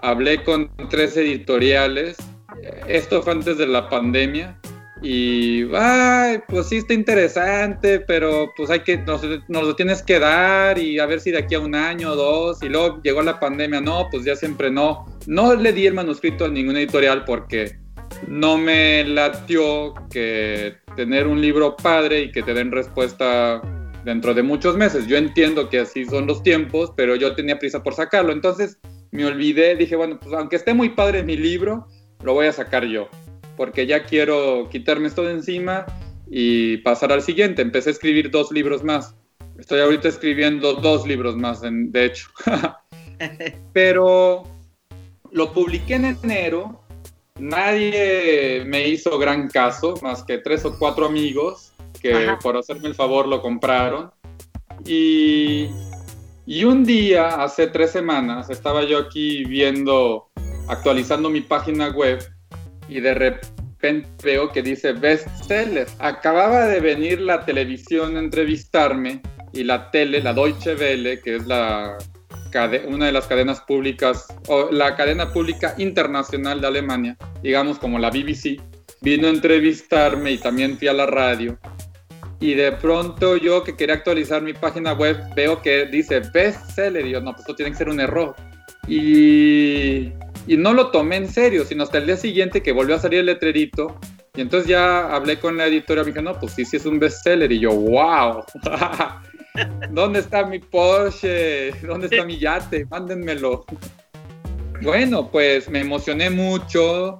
hablé 0.00 0.44
con 0.44 0.70
tres 0.88 1.16
editoriales. 1.16 2.16
Esto 2.86 3.22
fue 3.22 3.32
antes 3.32 3.58
de 3.58 3.66
la 3.66 3.88
pandemia. 3.88 4.56
Y, 5.06 5.68
ay, 5.74 6.38
pues 6.48 6.68
sí 6.68 6.78
está 6.78 6.94
interesante, 6.94 8.00
pero 8.00 8.54
pues 8.56 8.70
hay 8.70 8.80
que, 8.80 8.96
nos, 8.96 9.20
nos, 9.48 9.62
lo 9.62 9.76
tienes 9.76 10.02
que 10.02 10.18
dar 10.18 10.78
y 10.78 10.98
a 10.98 11.04
ver 11.04 11.20
si 11.20 11.30
de 11.30 11.40
aquí 11.40 11.54
a 11.54 11.60
un 11.60 11.74
año 11.74 12.12
o 12.12 12.16
dos. 12.16 12.62
Y 12.62 12.70
luego 12.70 13.02
llegó 13.02 13.20
la 13.20 13.38
pandemia, 13.38 13.82
no, 13.82 14.08
pues 14.10 14.24
ya 14.24 14.34
siempre 14.34 14.70
no. 14.70 15.04
No 15.26 15.54
le 15.56 15.74
di 15.74 15.86
el 15.86 15.92
manuscrito 15.92 16.46
a 16.46 16.48
ninguna 16.48 16.78
editorial 16.78 17.26
porque 17.26 17.76
no 18.28 18.56
me 18.56 19.04
latió 19.04 19.92
que 20.10 20.76
tener 20.96 21.26
un 21.26 21.38
libro 21.38 21.76
padre 21.76 22.22
y 22.22 22.32
que 22.32 22.42
te 22.42 22.54
den 22.54 22.72
respuesta 22.72 23.60
dentro 24.06 24.32
de 24.32 24.42
muchos 24.42 24.74
meses. 24.74 25.06
Yo 25.06 25.18
entiendo 25.18 25.68
que 25.68 25.80
así 25.80 26.06
son 26.06 26.26
los 26.26 26.42
tiempos, 26.42 26.94
pero 26.96 27.14
yo 27.14 27.34
tenía 27.34 27.58
prisa 27.58 27.82
por 27.82 27.92
sacarlo. 27.92 28.32
Entonces 28.32 28.78
me 29.10 29.26
olvidé, 29.26 29.76
dije, 29.76 29.96
bueno, 29.96 30.18
pues 30.18 30.34
aunque 30.34 30.56
esté 30.56 30.72
muy 30.72 30.88
padre 30.88 31.22
mi 31.22 31.36
libro, 31.36 31.86
lo 32.22 32.32
voy 32.32 32.46
a 32.46 32.52
sacar 32.52 32.86
yo, 32.86 33.08
porque 33.56 33.86
ya 33.86 34.04
quiero 34.04 34.68
quitarme 34.70 35.08
esto 35.08 35.22
de 35.22 35.32
encima 35.32 35.86
y 36.30 36.78
pasar 36.78 37.12
al 37.12 37.22
siguiente. 37.22 37.62
Empecé 37.62 37.90
a 37.90 37.92
escribir 37.92 38.30
dos 38.30 38.50
libros 38.52 38.82
más. 38.82 39.14
Estoy 39.58 39.80
ahorita 39.80 40.08
escribiendo 40.08 40.74
dos 40.74 41.06
libros 41.06 41.36
más, 41.36 41.60
de 41.62 42.04
hecho. 42.04 42.28
pero 43.72 44.42
lo 45.30 45.52
publiqué 45.52 45.94
en 45.94 46.04
enero 46.22 46.84
Nadie 47.38 48.64
me 48.64 48.86
hizo 48.88 49.18
gran 49.18 49.48
caso, 49.48 49.94
más 50.02 50.22
que 50.22 50.38
tres 50.38 50.64
o 50.64 50.78
cuatro 50.78 51.06
amigos 51.06 51.72
que 52.00 52.36
por 52.40 52.56
hacerme 52.56 52.88
el 52.88 52.94
favor 52.94 53.26
lo 53.26 53.42
compraron. 53.42 54.12
Y, 54.86 55.68
y 56.46 56.64
un 56.64 56.84
día, 56.84 57.42
hace 57.42 57.66
tres 57.66 57.90
semanas, 57.90 58.50
estaba 58.50 58.84
yo 58.84 58.98
aquí 58.98 59.44
viendo, 59.44 60.28
actualizando 60.68 61.28
mi 61.28 61.40
página 61.40 61.88
web 61.88 62.22
y 62.88 63.00
de 63.00 63.14
repente 63.14 64.08
veo 64.22 64.50
que 64.50 64.62
dice 64.62 64.92
bestseller. 64.92 65.86
Acababa 65.98 66.66
de 66.66 66.80
venir 66.80 67.20
la 67.20 67.44
televisión 67.44 68.16
a 68.16 68.20
entrevistarme 68.20 69.20
y 69.52 69.64
la 69.64 69.90
tele, 69.90 70.22
la 70.22 70.32
Deutsche 70.32 70.74
Welle, 70.74 71.20
que 71.20 71.36
es 71.36 71.46
la 71.46 71.98
una 72.86 73.06
de 73.06 73.12
las 73.12 73.26
cadenas 73.26 73.60
públicas, 73.62 74.26
o 74.46 74.70
la 74.70 74.94
cadena 74.94 75.32
pública 75.32 75.74
internacional 75.76 76.60
de 76.60 76.66
Alemania, 76.68 77.16
digamos 77.42 77.78
como 77.78 77.98
la 77.98 78.10
BBC, 78.10 78.60
vino 79.00 79.26
a 79.26 79.30
entrevistarme 79.30 80.30
y 80.32 80.38
también 80.38 80.78
fui 80.78 80.86
a 80.88 80.92
la 80.92 81.06
radio. 81.06 81.58
Y 82.40 82.54
de 82.54 82.72
pronto 82.72 83.36
yo 83.36 83.64
que 83.64 83.74
quería 83.74 83.96
actualizar 83.96 84.42
mi 84.42 84.52
página 84.52 84.92
web 84.92 85.18
veo 85.34 85.62
que 85.62 85.86
dice 85.86 86.20
bestseller 86.32 87.06
y 87.06 87.10
yo, 87.10 87.20
no, 87.20 87.32
pues 87.32 87.40
esto 87.40 87.56
tiene 87.56 87.72
que 87.72 87.78
ser 87.78 87.88
un 87.88 88.00
error. 88.00 88.36
Y, 88.86 90.12
y 90.46 90.56
no 90.56 90.72
lo 90.72 90.90
tomé 90.90 91.16
en 91.16 91.28
serio, 91.28 91.64
sino 91.64 91.84
hasta 91.84 91.98
el 91.98 92.06
día 92.06 92.16
siguiente 92.16 92.62
que 92.62 92.72
volvió 92.72 92.96
a 92.96 93.00
salir 93.00 93.20
el 93.20 93.26
letrerito. 93.26 93.98
Y 94.36 94.40
entonces 94.40 94.68
ya 94.68 95.14
hablé 95.14 95.38
con 95.38 95.56
la 95.56 95.66
editora 95.66 96.02
me 96.02 96.10
dijo, 96.10 96.22
no, 96.22 96.38
pues 96.38 96.52
sí, 96.52 96.64
sí 96.64 96.76
es 96.76 96.86
un 96.86 96.98
bestseller. 96.98 97.50
Y 97.52 97.60
yo, 97.60 97.70
wow. 97.70 98.44
¿Dónde 99.90 100.18
está 100.18 100.44
mi 100.44 100.58
Porsche? 100.58 101.70
¿Dónde 101.82 102.08
está 102.08 102.24
mi 102.24 102.38
yate? 102.38 102.84
Mándenmelo. 102.86 103.64
Bueno, 104.82 105.30
pues 105.30 105.70
me 105.70 105.80
emocioné 105.80 106.28
mucho, 106.28 107.18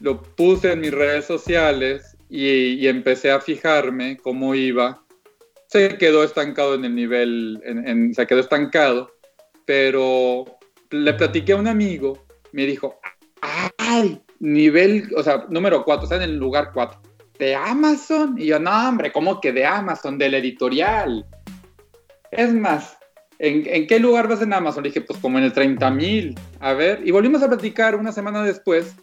lo 0.00 0.22
puse 0.22 0.72
en 0.72 0.80
mis 0.80 0.92
redes 0.92 1.24
sociales 1.24 2.16
y, 2.30 2.86
empecé 2.86 3.30
a 3.30 3.40
fijarme 3.40 4.16
cómo 4.16 4.54
iba. 4.54 5.02
Se 5.66 5.98
quedó 5.98 6.22
estancado 6.22 6.74
en 6.74 6.84
el 6.84 6.94
nivel, 6.94 7.60
se 8.14 8.26
quedó 8.26 8.40
estancado, 8.40 9.10
pero 9.64 10.44
le 10.90 11.12
platiqué 11.14 11.52
a 11.52 11.56
un 11.56 11.66
amigo, 11.66 12.25
me 12.52 12.66
dijo, 12.66 12.98
¡ay! 13.78 14.20
Nivel, 14.38 15.10
o 15.16 15.22
sea, 15.22 15.46
número 15.48 15.84
4, 15.84 16.04
está 16.04 16.16
en 16.16 16.22
el 16.22 16.36
lugar 16.36 16.70
4. 16.74 17.00
¿De 17.38 17.54
Amazon? 17.54 18.36
Y 18.38 18.46
yo, 18.46 18.58
no, 18.58 18.88
hombre, 18.88 19.12
¿cómo 19.12 19.40
que 19.40 19.52
de 19.52 19.64
Amazon? 19.64 20.18
Del 20.18 20.34
editorial. 20.34 21.26
Es 22.30 22.52
más, 22.52 22.96
¿en, 23.38 23.86
qué 23.86 23.98
lugar 23.98 24.28
vas 24.28 24.42
en 24.42 24.52
Amazon? 24.52 24.82
Le 24.82 24.90
dije, 24.90 25.02
pues 25.02 25.18
como 25.18 25.38
en 25.38 25.44
el 25.44 25.52
30 25.52 25.90
mil. 25.90 26.38
A 26.60 26.72
ver, 26.72 27.00
y 27.04 27.10
volvimos 27.10 27.42
a 27.42 27.48
platicar 27.48 27.94
una 27.94 28.12
semana 28.12 28.42
después 28.42 28.96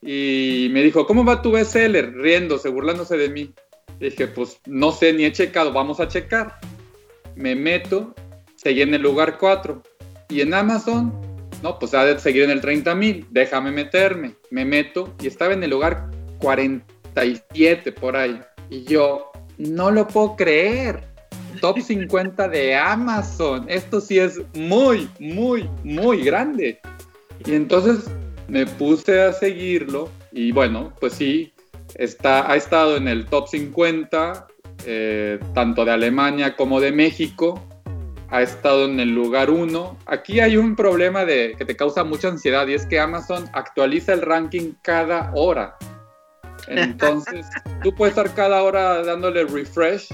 y 0.00 0.68
me 0.72 0.82
dijo, 0.82 1.06
¿cómo 1.06 1.24
va 1.24 1.42
tu 1.42 1.52
bestseller? 1.52 2.12
Riéndose, 2.14 2.68
burlándose 2.68 3.16
de 3.16 3.28
mí. 3.28 3.52
Le 4.00 4.10
dije, 4.10 4.26
pues 4.26 4.60
no 4.66 4.90
sé, 4.90 5.12
ni 5.12 5.24
he 5.24 5.32
checado, 5.32 5.72
vamos 5.72 6.00
a 6.00 6.08
checar. 6.08 6.58
Me 7.36 7.54
meto, 7.54 8.14
seguí 8.56 8.82
en 8.82 8.94
el 8.94 9.02
lugar 9.02 9.38
4. 9.38 9.82
Y 10.28 10.40
en 10.40 10.54
Amazon, 10.54 11.12
no, 11.62 11.78
pues 11.78 11.94
ha 11.94 12.04
de 12.04 12.18
seguir 12.18 12.42
en 12.42 12.50
el 12.50 12.60
30 12.60 12.94
mil, 12.94 13.26
déjame 13.30 13.70
meterme. 13.70 14.34
Me 14.50 14.64
meto 14.64 15.14
y 15.22 15.28
estaba 15.28 15.54
en 15.54 15.62
el 15.62 15.70
lugar 15.70 16.10
47 16.38 17.92
por 17.92 18.16
ahí. 18.16 18.40
Y 18.68 18.84
yo, 18.84 19.30
no 19.58 19.90
lo 19.90 20.06
puedo 20.08 20.36
creer 20.36 21.04
top 21.60 21.78
50 21.80 22.48
de 22.48 22.74
Amazon. 22.74 23.64
Esto 23.68 24.00
sí 24.00 24.18
es 24.18 24.40
muy, 24.54 25.08
muy, 25.20 25.68
muy 25.84 26.22
grande. 26.24 26.80
Y 27.46 27.54
entonces 27.54 28.10
me 28.48 28.66
puse 28.66 29.20
a 29.20 29.32
seguirlo 29.32 30.10
y 30.32 30.52
bueno, 30.52 30.92
pues 31.00 31.14
sí, 31.14 31.52
está, 31.94 32.50
ha 32.50 32.56
estado 32.56 32.96
en 32.96 33.08
el 33.08 33.26
top 33.26 33.48
50, 33.48 34.46
eh, 34.86 35.38
tanto 35.54 35.84
de 35.84 35.92
Alemania 35.92 36.56
como 36.56 36.80
de 36.80 36.92
México. 36.92 37.62
Ha 38.32 38.42
estado 38.42 38.86
en 38.86 38.98
el 38.98 39.14
lugar 39.14 39.50
1. 39.50 39.98
Aquí 40.06 40.40
hay 40.40 40.56
un 40.56 40.74
problema 40.74 41.24
de, 41.24 41.54
que 41.56 41.64
te 41.64 41.76
causa 41.76 42.02
mucha 42.02 42.28
ansiedad 42.28 42.66
y 42.66 42.74
es 42.74 42.86
que 42.86 42.98
Amazon 42.98 43.48
actualiza 43.52 44.12
el 44.14 44.22
ranking 44.22 44.72
cada 44.82 45.30
hora. 45.34 45.76
Entonces, 46.66 47.46
tú 47.82 47.94
puedes 47.94 48.16
estar 48.16 48.34
cada 48.34 48.62
hora 48.62 49.02
dándole 49.04 49.44
refresh 49.44 50.08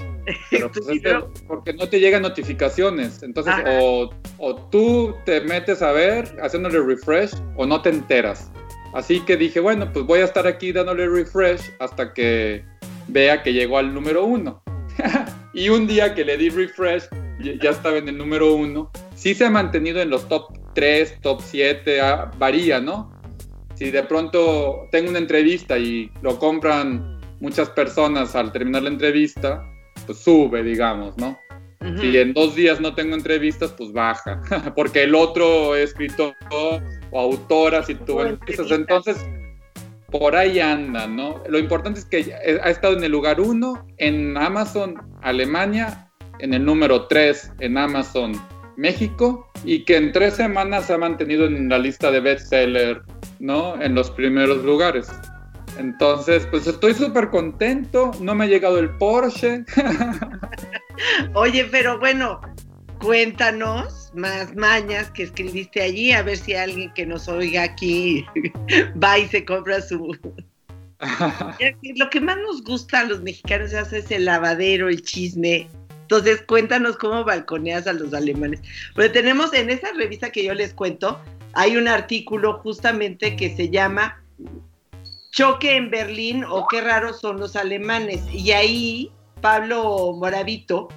pero 0.51 0.71
pues 0.71 1.01
porque 1.47 1.73
no 1.73 1.87
te 1.87 1.99
llegan 1.99 2.21
notificaciones. 2.21 3.23
Entonces, 3.23 3.53
o, 3.67 4.09
o, 4.37 4.55
tú 4.69 5.15
te 5.25 5.41
metes 5.41 5.81
a 5.81 5.91
ver, 5.91 6.37
haciéndole 6.41 6.79
refresh, 6.79 7.31
o 7.55 7.65
no 7.65 7.81
te 7.81 7.89
enteras. 7.89 8.51
Así 8.93 9.19
que 9.21 9.37
dije, 9.37 9.59
bueno, 9.59 9.91
pues 9.91 10.05
voy 10.05 10.19
a 10.19 10.25
estar 10.25 10.47
aquí 10.47 10.71
dándole 10.71 11.07
refresh 11.07 11.61
hasta 11.79 12.13
que 12.13 12.63
vea 13.07 13.43
que 13.43 13.53
llegó 13.53 13.77
al 13.77 13.93
número 13.93 14.25
uno. 14.25 14.63
y 15.53 15.69
un 15.69 15.87
día 15.87 16.13
que 16.15 16.25
le 16.25 16.37
di 16.37 16.49
refresh, 16.49 17.03
ya 17.39 17.71
estaba 17.71 17.97
en 17.97 18.09
el 18.09 18.17
número 18.17 18.53
uno. 18.53 18.91
Sí 19.15 19.33
se 19.33 19.45
ha 19.45 19.49
mantenido 19.49 20.01
en 20.01 20.09
los 20.09 20.27
top 20.27 20.53
3, 20.75 21.21
top 21.21 21.41
7, 21.41 22.01
ah, 22.01 22.31
varía, 22.37 22.79
¿no? 22.79 23.11
Si 23.75 23.91
de 23.91 24.03
pronto 24.03 24.87
tengo 24.91 25.09
una 25.09 25.19
entrevista 25.19 25.77
y 25.77 26.11
lo 26.21 26.37
compran 26.37 27.19
muchas 27.39 27.69
personas 27.69 28.35
al 28.35 28.51
terminar 28.51 28.83
la 28.83 28.89
entrevista, 28.89 29.63
pues 30.05 30.17
sube, 30.19 30.63
digamos, 30.63 31.17
¿no? 31.17 31.39
Si 32.01 32.17
en 32.17 32.33
dos 32.33 32.55
días 32.55 32.81
no 32.81 32.93
tengo 32.93 33.15
entrevistas, 33.15 33.73
pues 33.77 33.93
baja, 33.93 34.41
porque 34.75 35.03
el 35.03 35.15
otro 35.15 35.77
escritor 35.77 36.35
o 36.51 37.19
autora, 37.19 37.83
si 37.83 37.95
tú 37.95 38.19
entrevistas, 38.19 38.71
entonces 38.71 39.25
por 40.11 40.35
ahí 40.35 40.59
anda, 40.59 41.07
¿no? 41.07 41.41
Lo 41.47 41.57
importante 41.57 42.01
es 42.01 42.05
que 42.05 42.33
ha 42.33 42.69
estado 42.69 42.97
en 42.97 43.03
el 43.03 43.11
lugar 43.11 43.39
uno 43.39 43.85
en 43.97 44.35
Amazon 44.35 44.95
Alemania, 45.21 46.08
en 46.39 46.53
el 46.53 46.65
número 46.65 47.07
tres 47.07 47.51
en 47.59 47.77
Amazon 47.77 48.33
México, 48.79 49.51
y 49.65 49.83
que 49.83 49.97
en 49.97 50.11
tres 50.13 50.35
semanas 50.35 50.85
se 50.85 50.93
ha 50.93 50.97
mantenido 50.97 51.45
en 51.45 51.67
la 51.67 51.77
lista 51.77 52.11
de 52.11 52.21
bestseller, 52.21 53.01
¿no? 53.39 53.79
En 53.81 53.93
los 53.93 54.09
primeros 54.11 54.63
lugares. 54.63 55.11
Entonces, 55.77 56.47
pues 56.49 56.65
estoy 56.65 56.93
súper 56.93 57.29
contento. 57.29 58.11
No 58.21 58.35
me 58.35 58.45
ha 58.45 58.47
llegado 58.47 58.79
el 58.79 58.89
Porsche. 58.91 59.65
Oye, 61.33 61.65
pero 61.71 61.99
bueno, 61.99 62.39
cuéntanos 63.01 64.11
más 64.13 64.55
mañas 64.55 65.11
que 65.11 65.23
escribiste 65.23 65.81
allí, 65.81 66.11
a 66.11 66.23
ver 66.23 66.37
si 66.37 66.53
alguien 66.53 66.91
que 66.93 67.05
nos 67.05 67.27
oiga 67.27 67.63
aquí 67.63 68.25
va 69.03 69.19
y 69.19 69.27
se 69.27 69.45
compra 69.45 69.81
su... 69.81 70.17
Lo 71.95 72.09
que 72.09 72.19
más 72.19 72.37
nos 72.37 72.61
gusta 72.63 72.99
a 72.99 73.03
los 73.05 73.21
mexicanos 73.21 73.71
es 73.73 74.11
el 74.11 74.25
lavadero, 74.25 74.89
el 74.89 75.01
chisme. 75.01 75.69
Entonces, 76.09 76.41
cuéntanos 76.41 76.97
cómo 76.97 77.23
balconeas 77.23 77.85
a 77.85 77.93
los 77.93 78.15
alemanes. 78.15 78.61
Pero 78.95 79.11
tenemos 79.11 79.53
en 79.53 79.69
esa 79.69 79.93
revista 79.93 80.31
que 80.31 80.43
yo 80.43 80.55
les 80.55 80.73
cuento, 80.73 81.21
hay 81.53 81.77
un 81.77 81.87
artículo 81.87 82.57
justamente 82.63 83.35
que 83.35 83.55
se 83.55 83.69
llama 83.69 84.19
choque 85.29 85.75
en 85.75 85.91
Berlín 85.91 86.43
o 86.49 86.65
qué 86.67 86.81
raros 86.81 87.19
son 87.19 87.39
los 87.39 87.55
alemanes. 87.55 88.23
Y 88.33 88.53
ahí 88.53 89.11
Pablo 89.39 90.15
Moravito 90.17 90.87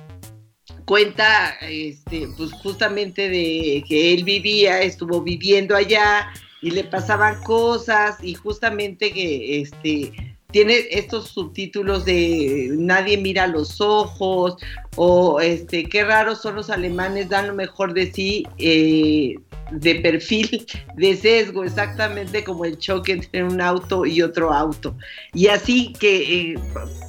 cuenta 0.87 1.59
este, 1.61 2.27
pues 2.38 2.51
justamente 2.55 3.29
de 3.29 3.85
que 3.87 4.14
él 4.14 4.25
vivía, 4.25 4.81
estuvo 4.81 5.20
viviendo 5.20 5.77
allá 5.77 6.33
y 6.62 6.70
le 6.70 6.85
pasaban 6.85 7.42
cosas 7.42 8.16
y 8.22 8.33
justamente 8.33 9.12
que 9.12 9.61
este 9.61 10.32
tiene 10.53 10.87
estos 10.91 11.29
subtítulos 11.29 12.05
de 12.05 12.71
nadie 12.79 13.17
mira 13.17 13.47
los 13.47 13.81
ojos 13.81 14.57
o 14.97 15.41
este 15.41 15.88
qué 15.88 16.05
raros 16.05 16.43
son 16.43 16.57
los 16.57 16.71
alemanes 16.71 17.29
dan 17.29 17.49
lo 17.49 17.55
mejor 17.55 17.95
de 17.95 18.12
sí 18.12 18.47
eh, 18.59 19.37
de 19.73 19.95
perfil 19.97 20.67
de 20.97 21.17
sesgo 21.17 21.65
exactamente 21.65 22.45
como 22.45 22.65
el 22.65 22.79
choque 22.79 23.12
entre 23.12 23.43
un 23.43 23.61
auto 23.61 24.05
y 24.05 24.23
otro 24.23 24.53
auto. 24.53 24.95
Y 25.33 25.47
así 25.49 25.93
que 25.99 26.53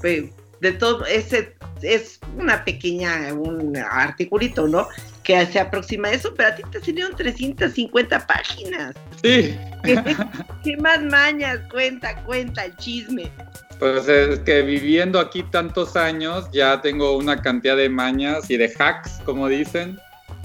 eh, 0.03 0.31
de 0.63 0.71
todo 0.71 1.05
ese 1.05 1.53
es 1.81 2.19
una 2.37 2.63
pequeña 2.63 3.33
un 3.33 3.75
articulito 3.77 4.65
no 4.65 4.87
que 5.23 5.45
se 5.45 5.59
aproxima 5.59 6.07
a 6.07 6.11
eso, 6.11 6.33
pero 6.35 6.49
a 6.49 6.55
ti 6.55 6.63
te 6.69 6.81
salieron 6.81 7.15
350 7.15 8.27
páginas. 8.27 8.93
Sí. 9.21 9.57
¿Qué, 9.83 10.77
más 10.77 11.01
mañas? 11.01 11.59
Cuenta, 11.71 12.15
cuenta 12.23 12.65
el 12.65 12.75
chisme. 12.75 13.31
Pues 13.79 14.07
es 14.09 14.39
que 14.39 14.61
viviendo 14.61 15.19
aquí 15.19 15.43
tantos 15.43 15.95
años 15.95 16.49
ya 16.51 16.81
tengo 16.81 17.15
una 17.15 17.41
cantidad 17.41 17.77
de 17.77 17.87
mañas 17.87 18.49
y 18.49 18.57
de 18.57 18.73
hacks, 18.77 19.21
como 19.23 19.47
dicen, 19.47 19.97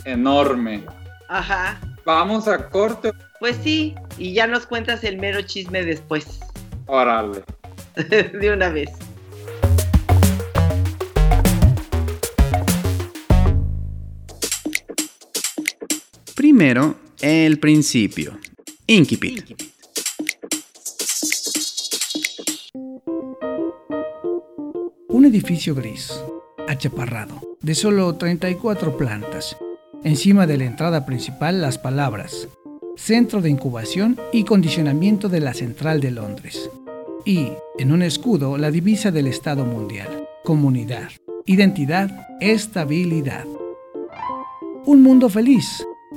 enorme. 0.04 0.84
Ajá. 1.28 1.80
Vamos 2.04 2.46
a 2.46 2.68
corte. 2.68 3.12
Pues 3.40 3.56
sí, 3.62 3.96
y 4.16 4.32
ya 4.32 4.46
nos 4.46 4.64
cuentas 4.66 5.02
el 5.02 5.18
mero 5.18 5.42
chisme 5.42 5.84
después. 5.84 6.40
Órale. 6.86 7.42
de 7.96 8.52
una 8.52 8.68
vez. 8.68 8.90
Primero, 16.38 16.94
el 17.20 17.58
principio. 17.58 18.38
Incipit. 18.86 19.60
Un 25.08 25.24
edificio 25.24 25.74
gris, 25.74 26.12
achaparrado, 26.68 27.40
de 27.60 27.74
solo 27.74 28.14
34 28.14 28.96
plantas. 28.96 29.56
Encima 30.04 30.46
de 30.46 30.58
la 30.58 30.66
entrada 30.66 31.04
principal 31.04 31.60
las 31.60 31.76
palabras 31.76 32.46
Centro 32.94 33.42
de 33.42 33.50
Incubación 33.50 34.16
y 34.32 34.44
Condicionamiento 34.44 35.28
de 35.28 35.40
la 35.40 35.54
Central 35.54 36.00
de 36.00 36.12
Londres. 36.12 36.70
Y, 37.24 37.48
en 37.80 37.90
un 37.90 38.02
escudo, 38.02 38.58
la 38.58 38.70
divisa 38.70 39.10
del 39.10 39.26
Estado 39.26 39.64
Mundial. 39.64 40.28
Comunidad, 40.44 41.08
identidad, 41.46 42.28
estabilidad. 42.40 43.44
Un 44.86 45.02
mundo 45.02 45.28
feliz, 45.28 45.84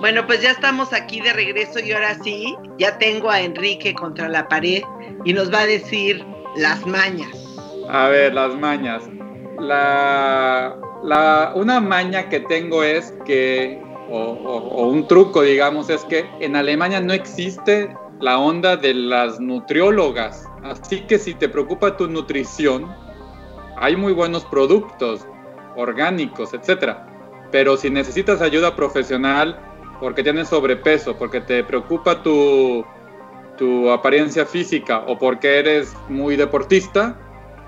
Bueno, 0.00 0.26
pues 0.26 0.40
ya 0.42 0.52
estamos 0.52 0.92
aquí 0.92 1.20
de 1.20 1.32
regreso 1.32 1.80
y 1.80 1.92
ahora 1.92 2.14
sí, 2.22 2.56
ya 2.78 2.98
tengo 2.98 3.30
a 3.30 3.40
Enrique 3.40 3.94
contra 3.94 4.28
la 4.28 4.46
pared 4.48 4.82
y 5.24 5.32
nos 5.32 5.52
va 5.52 5.60
a 5.60 5.66
decir 5.66 6.24
las 6.56 6.86
mañas. 6.86 7.30
A 7.88 8.08
ver, 8.08 8.32
las 8.32 8.54
mañas. 8.54 9.02
La, 9.58 10.76
una 11.56 11.80
maña 11.80 12.28
que 12.28 12.40
tengo 12.40 12.84
es 12.84 13.12
que, 13.24 13.82
o 14.08 14.88
un 14.88 15.08
truco, 15.08 15.42
digamos, 15.42 15.90
es 15.90 16.04
que 16.04 16.24
en 16.40 16.54
Alemania 16.54 17.00
no 17.00 17.12
existe 17.12 17.92
la 18.20 18.38
onda 18.38 18.76
de 18.76 18.94
las 18.94 19.40
nutriólogas. 19.40 20.48
Así 20.62 21.00
que 21.02 21.18
si 21.18 21.34
te 21.34 21.48
preocupa 21.48 21.96
tu 21.96 22.08
nutrición, 22.08 22.86
hay 23.76 23.96
muy 23.96 24.12
buenos 24.12 24.44
productos 24.44 25.26
orgánicos, 25.76 26.54
etcétera. 26.54 27.06
Pero 27.50 27.76
si 27.76 27.90
necesitas 27.90 28.42
ayuda 28.42 28.76
profesional, 28.76 29.58
porque 30.00 30.22
tienes 30.22 30.48
sobrepeso, 30.48 31.16
porque 31.16 31.40
te 31.40 31.64
preocupa 31.64 32.22
tu, 32.22 32.84
tu 33.56 33.90
apariencia 33.90 34.46
física 34.46 35.04
o 35.06 35.18
porque 35.18 35.58
eres 35.58 35.94
muy 36.08 36.36
deportista, 36.36 37.16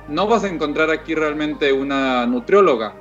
no 0.09 0.27
vas 0.27 0.45
a 0.45 0.49
encontrar 0.49 0.90
aquí 0.90 1.14
realmente 1.14 1.73
una 1.73 2.27
nutrióloga. 2.27 2.95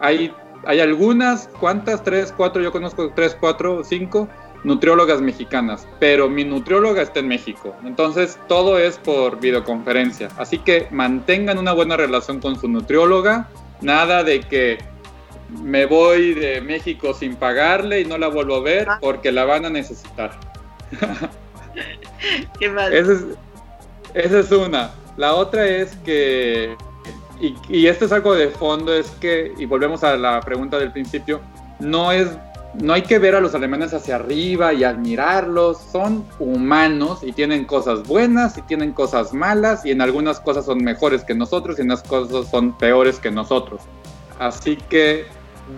Hay, 0.00 0.32
hay 0.64 0.80
algunas, 0.80 1.48
¿cuántas? 1.60 2.02
Tres, 2.02 2.32
cuatro, 2.36 2.62
yo 2.62 2.72
conozco 2.72 3.12
tres, 3.14 3.36
cuatro, 3.38 3.84
cinco 3.84 4.28
nutriólogas 4.62 5.20
mexicanas, 5.20 5.86
pero 5.98 6.28
mi 6.28 6.44
nutrióloga 6.44 7.02
está 7.02 7.20
en 7.20 7.28
México. 7.28 7.74
Entonces 7.84 8.38
todo 8.46 8.78
es 8.78 8.98
por 8.98 9.40
videoconferencia. 9.40 10.28
Así 10.36 10.58
que 10.58 10.86
mantengan 10.90 11.58
una 11.58 11.72
buena 11.72 11.96
relación 11.96 12.40
con 12.40 12.58
su 12.58 12.68
nutrióloga. 12.68 13.48
Nada 13.80 14.22
de 14.22 14.40
que 14.40 14.78
me 15.62 15.86
voy 15.86 16.34
de 16.34 16.60
México 16.60 17.14
sin 17.14 17.36
pagarle 17.36 18.00
y 18.00 18.04
no 18.04 18.18
la 18.18 18.28
vuelvo 18.28 18.56
a 18.56 18.60
ver 18.60 18.88
ah. 18.88 18.98
porque 19.00 19.32
la 19.32 19.44
van 19.44 19.66
a 19.66 19.70
necesitar. 19.70 20.32
Qué 22.58 22.68
mal. 22.68 22.92
Esa 22.92 24.40
es, 24.40 24.52
una. 24.52 24.90
La 25.16 25.34
otra 25.34 25.66
es 25.66 25.94
que, 26.04 26.76
y, 27.40 27.54
y, 27.68 27.86
esto 27.86 28.06
es 28.06 28.12
algo 28.12 28.34
de 28.34 28.48
fondo, 28.48 28.92
es 28.92 29.10
que, 29.20 29.52
y 29.56 29.64
volvemos 29.66 30.02
a 30.02 30.16
la 30.16 30.40
pregunta 30.40 30.78
del 30.78 30.92
principio, 30.92 31.40
no 31.78 32.10
es, 32.10 32.28
no 32.74 32.92
hay 32.92 33.02
que 33.02 33.18
ver 33.18 33.34
a 33.34 33.40
los 33.40 33.54
alemanes 33.54 33.94
hacia 33.94 34.16
arriba 34.16 34.72
y 34.72 34.84
admirarlos, 34.84 35.78
son 35.78 36.26
humanos 36.38 37.20
y 37.22 37.32
tienen 37.32 37.64
cosas 37.64 38.06
buenas 38.06 38.58
y 38.58 38.62
tienen 38.62 38.92
cosas 38.92 39.32
malas 39.32 39.84
y 39.84 39.90
en 39.90 40.00
algunas 40.00 40.40
cosas 40.40 40.64
son 40.66 40.82
mejores 40.82 41.24
que 41.24 41.34
nosotros 41.34 41.78
y 41.78 41.82
en 41.82 41.90
otras 41.90 42.08
cosas 42.08 42.50
son 42.50 42.76
peores 42.76 43.18
que 43.18 43.30
nosotros. 43.30 43.82
Así 44.38 44.76
que 44.88 45.26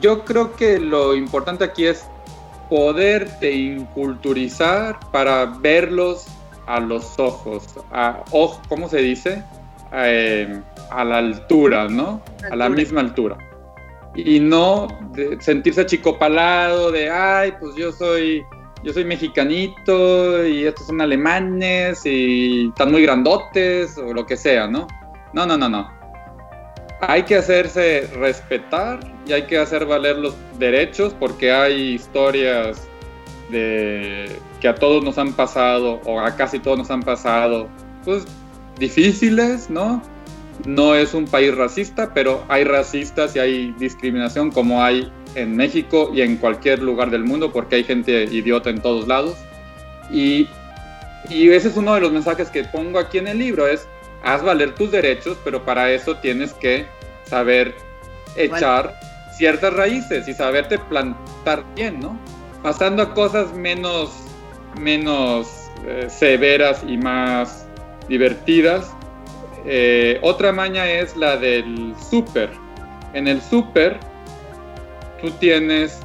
yo 0.00 0.24
creo 0.24 0.54
que 0.56 0.78
lo 0.78 1.14
importante 1.14 1.64
aquí 1.64 1.86
es 1.86 2.06
poderte 2.68 3.52
inculturizar 3.52 4.98
para 5.10 5.44
verlos 5.44 6.26
a 6.66 6.80
los 6.80 7.18
ojos, 7.18 7.66
a, 7.90 8.22
¿cómo 8.68 8.88
se 8.88 8.98
dice? 8.98 9.42
Eh, 9.92 10.60
a 10.90 11.04
la 11.04 11.18
altura, 11.18 11.88
¿no? 11.88 12.22
A 12.50 12.56
la 12.56 12.68
misma 12.68 13.00
altura. 13.00 13.36
Y 14.14 14.40
no 14.40 14.88
sentirse 15.40 15.82
achicopalado 15.82 16.90
de, 16.90 17.10
ay, 17.10 17.52
pues 17.60 17.74
yo 17.74 17.92
soy, 17.92 18.42
yo 18.84 18.92
soy 18.92 19.04
mexicanito 19.04 20.46
y 20.46 20.64
estos 20.64 20.86
son 20.86 21.00
alemanes 21.00 22.04
y 22.04 22.68
están 22.68 22.92
muy 22.92 23.02
grandotes 23.02 23.98
o 23.98 24.12
lo 24.12 24.24
que 24.24 24.36
sea, 24.36 24.66
¿no? 24.66 24.86
No, 25.32 25.46
no, 25.46 25.56
no, 25.56 25.68
no 25.68 26.01
hay 27.02 27.24
que 27.24 27.36
hacerse 27.36 28.08
respetar 28.14 29.00
y 29.26 29.32
hay 29.32 29.42
que 29.46 29.58
hacer 29.58 29.86
valer 29.86 30.18
los 30.18 30.34
derechos 30.58 31.14
porque 31.18 31.50
hay 31.50 31.94
historias 31.94 32.88
que 33.50 34.68
a 34.68 34.74
todos 34.74 35.04
nos 35.04 35.18
han 35.18 35.34
pasado 35.34 36.00
o 36.06 36.20
a 36.20 36.34
casi 36.36 36.58
todos 36.58 36.78
nos 36.78 36.90
han 36.90 37.02
pasado 37.02 37.68
pues 38.04 38.24
difíciles, 38.78 39.68
¿no? 39.68 40.00
No 40.64 40.94
es 40.94 41.12
un 41.12 41.26
país 41.26 41.54
racista, 41.54 42.14
pero 42.14 42.44
hay 42.48 42.64
racistas 42.64 43.36
y 43.36 43.40
hay 43.40 43.74
discriminación 43.78 44.50
como 44.50 44.82
hay 44.82 45.12
en 45.34 45.56
México 45.56 46.10
y 46.14 46.22
en 46.22 46.36
cualquier 46.36 46.80
lugar 46.80 47.10
del 47.10 47.24
mundo 47.24 47.52
porque 47.52 47.76
hay 47.76 47.84
gente 47.84 48.24
idiota 48.24 48.70
en 48.70 48.80
todos 48.80 49.08
lados. 49.08 49.36
Y, 50.10 50.48
y 51.28 51.50
ese 51.50 51.68
es 51.68 51.76
uno 51.76 51.94
de 51.94 52.00
los 52.00 52.12
mensajes 52.12 52.48
que 52.48 52.64
pongo 52.64 52.98
aquí 52.98 53.18
en 53.18 53.26
el 53.26 53.38
libro, 53.38 53.66
es 53.66 53.86
haz 54.22 54.42
valer 54.42 54.74
tus 54.74 54.90
derechos, 54.90 55.36
pero 55.44 55.64
para 55.64 55.90
eso 55.90 56.16
tienes 56.16 56.52
que 56.54 56.86
saber 57.24 57.74
echar 58.36 58.94
ciertas 59.36 59.72
raíces 59.74 60.28
y 60.28 60.34
saberte 60.34 60.78
plantar 60.78 61.64
bien, 61.74 62.00
¿no? 62.00 62.18
Pasando 62.62 63.02
a 63.02 63.14
cosas 63.14 63.52
menos, 63.54 64.10
menos 64.80 65.70
eh, 65.86 66.06
severas 66.08 66.84
y 66.86 66.96
más 66.96 67.66
divertidas. 68.08 68.90
Eh, 69.64 70.18
otra 70.22 70.52
maña 70.52 70.88
es 70.88 71.16
la 71.16 71.36
del 71.36 71.94
súper. 72.10 72.50
En 73.14 73.28
el 73.28 73.42
súper, 73.42 73.98
tú 75.20 75.30
tienes, 75.32 76.00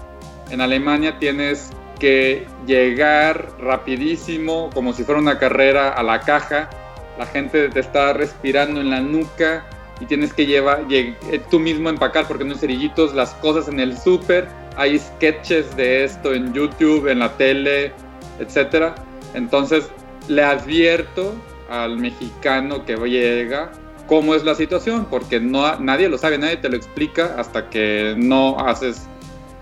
en 0.50 0.62
Alemania 0.62 1.20
tienes 1.20 1.72
que 2.00 2.46
llegar 2.66 3.50
rapidísimo, 3.60 4.70
como 4.74 4.94
si 4.94 5.04
fuera 5.04 5.20
una 5.20 5.40
carrera, 5.40 5.90
a 5.90 6.04
la 6.04 6.22
caja 6.22 6.70
la 7.18 7.26
gente 7.26 7.70
te 7.70 7.80
está 7.80 8.14
respirando 8.14 8.82
en 8.82 8.90
la 8.90 9.02
nuca 9.02 9.66
y 10.00 10.06
tienes 10.06 10.34
que 10.34 10.46
llevar 10.46 10.86
eh, 10.90 11.16
tú 11.50 11.60
mismo 11.60 11.90
empacar 11.90 12.28
porque 12.28 12.44
no 12.44 12.54
hay 12.54 12.60
cerillitos 12.60 13.16
las 13.16 13.34
cosas 13.36 13.68
en 13.68 13.80
el 13.80 13.98
súper 13.98 14.48
hay 14.78 15.00
sketches 15.00 15.76
de 15.76 16.04
esto 16.04 16.34
en 16.34 16.54
YouTube, 16.54 17.08
en 17.08 17.20
la 17.20 17.36
tele, 17.36 17.92
etcétera. 18.40 18.94
Entonces 19.34 19.90
le 20.28 20.44
advierto 20.44 21.34
al 21.70 21.98
mexicano 21.98 22.86
que 22.86 22.96
llega 22.96 23.72
cómo 24.06 24.36
es 24.36 24.44
la 24.44 24.56
situación, 24.56 25.08
porque 25.10 25.40
no, 25.40 25.80
nadie 25.80 26.08
lo 26.08 26.18
sabe, 26.18 26.38
nadie 26.38 26.58
te 26.58 26.70
lo 26.70 26.78
explica 26.78 27.36
hasta 27.38 27.70
que 27.70 28.14
no 28.18 28.58
haces 28.60 29.08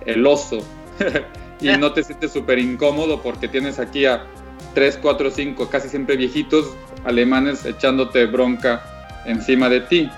el 0.05 0.27
oso 0.27 0.59
y 1.61 1.69
no 1.77 1.93
te 1.93 2.03
sientes 2.03 2.33
súper 2.33 2.59
incómodo 2.59 3.21
porque 3.21 3.47
tienes 3.47 3.79
aquí 3.79 4.05
a 4.05 4.25
3, 4.75 4.99
4, 5.01 5.31
5, 5.31 5.69
casi 5.69 5.87
siempre 5.87 6.17
viejitos 6.17 6.75
alemanes 7.05 7.65
echándote 7.65 8.25
bronca 8.25 8.83
encima 9.25 9.69
de 9.69 9.81
ti. 9.81 10.09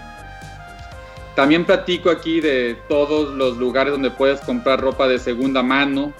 También 1.35 1.65
platico 1.65 2.09
aquí 2.09 2.41
de 2.41 2.75
todos 2.89 3.35
los 3.35 3.57
lugares 3.57 3.93
donde 3.93 4.09
puedes 4.09 4.41
comprar 4.41 4.81
ropa 4.81 5.07
de 5.07 5.19
segunda 5.19 5.61
mano. 5.61 6.11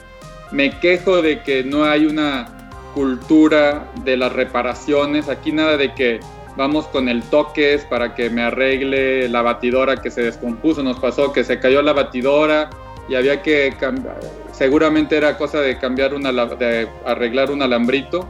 Me 0.52 0.80
quejo 0.80 1.22
de 1.22 1.42
que 1.42 1.64
no 1.64 1.86
hay 1.86 2.06
una 2.06 2.48
cultura 2.94 3.88
de 4.04 4.16
las 4.16 4.32
reparaciones. 4.34 5.28
Aquí 5.28 5.52
nada 5.52 5.76
de 5.76 5.94
que 5.96 6.20
vamos 6.56 6.86
con 6.88 7.10
el 7.10 7.24
toques 7.24 7.84
para 7.86 8.14
que 8.14 8.30
me 8.30 8.44
arregle 8.44 9.28
la 9.30 9.42
batidora 9.42 9.98
que 9.98 10.12
se 10.12 10.22
descompuso. 10.22 10.84
Nos 10.84 11.00
pasó 11.00 11.34
que 11.34 11.44
se 11.44 11.60
cayó 11.60 11.82
la 11.82 11.94
batidora 11.94 12.70
y 13.10 13.16
había 13.16 13.42
que 13.42 13.74
cambiar. 13.80 14.20
Seguramente 14.52 15.18
era 15.18 15.38
cosa 15.38 15.62
de 15.62 15.78
cambiar 15.78 16.14
una, 16.14 16.32
de 16.32 16.88
arreglar 17.06 17.52
un 17.52 17.62
alambrito. 17.62 18.28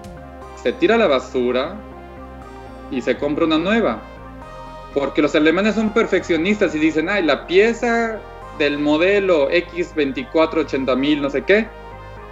Se 0.62 0.72
tira 0.72 0.98
la 0.98 1.08
basura 1.08 1.76
y 2.92 3.02
se 3.02 3.18
compra 3.18 3.46
una 3.46 3.58
nueva 3.58 4.02
porque 4.98 5.22
los 5.22 5.36
alemanes 5.36 5.76
son 5.76 5.92
perfeccionistas 5.92 6.74
y 6.74 6.80
dicen, 6.80 7.08
ay, 7.08 7.24
la 7.24 7.46
pieza 7.46 8.20
del 8.58 8.80
modelo 8.80 9.48
X2480.000, 9.52 11.22
no 11.22 11.30
sé 11.30 11.44
qué, 11.44 11.68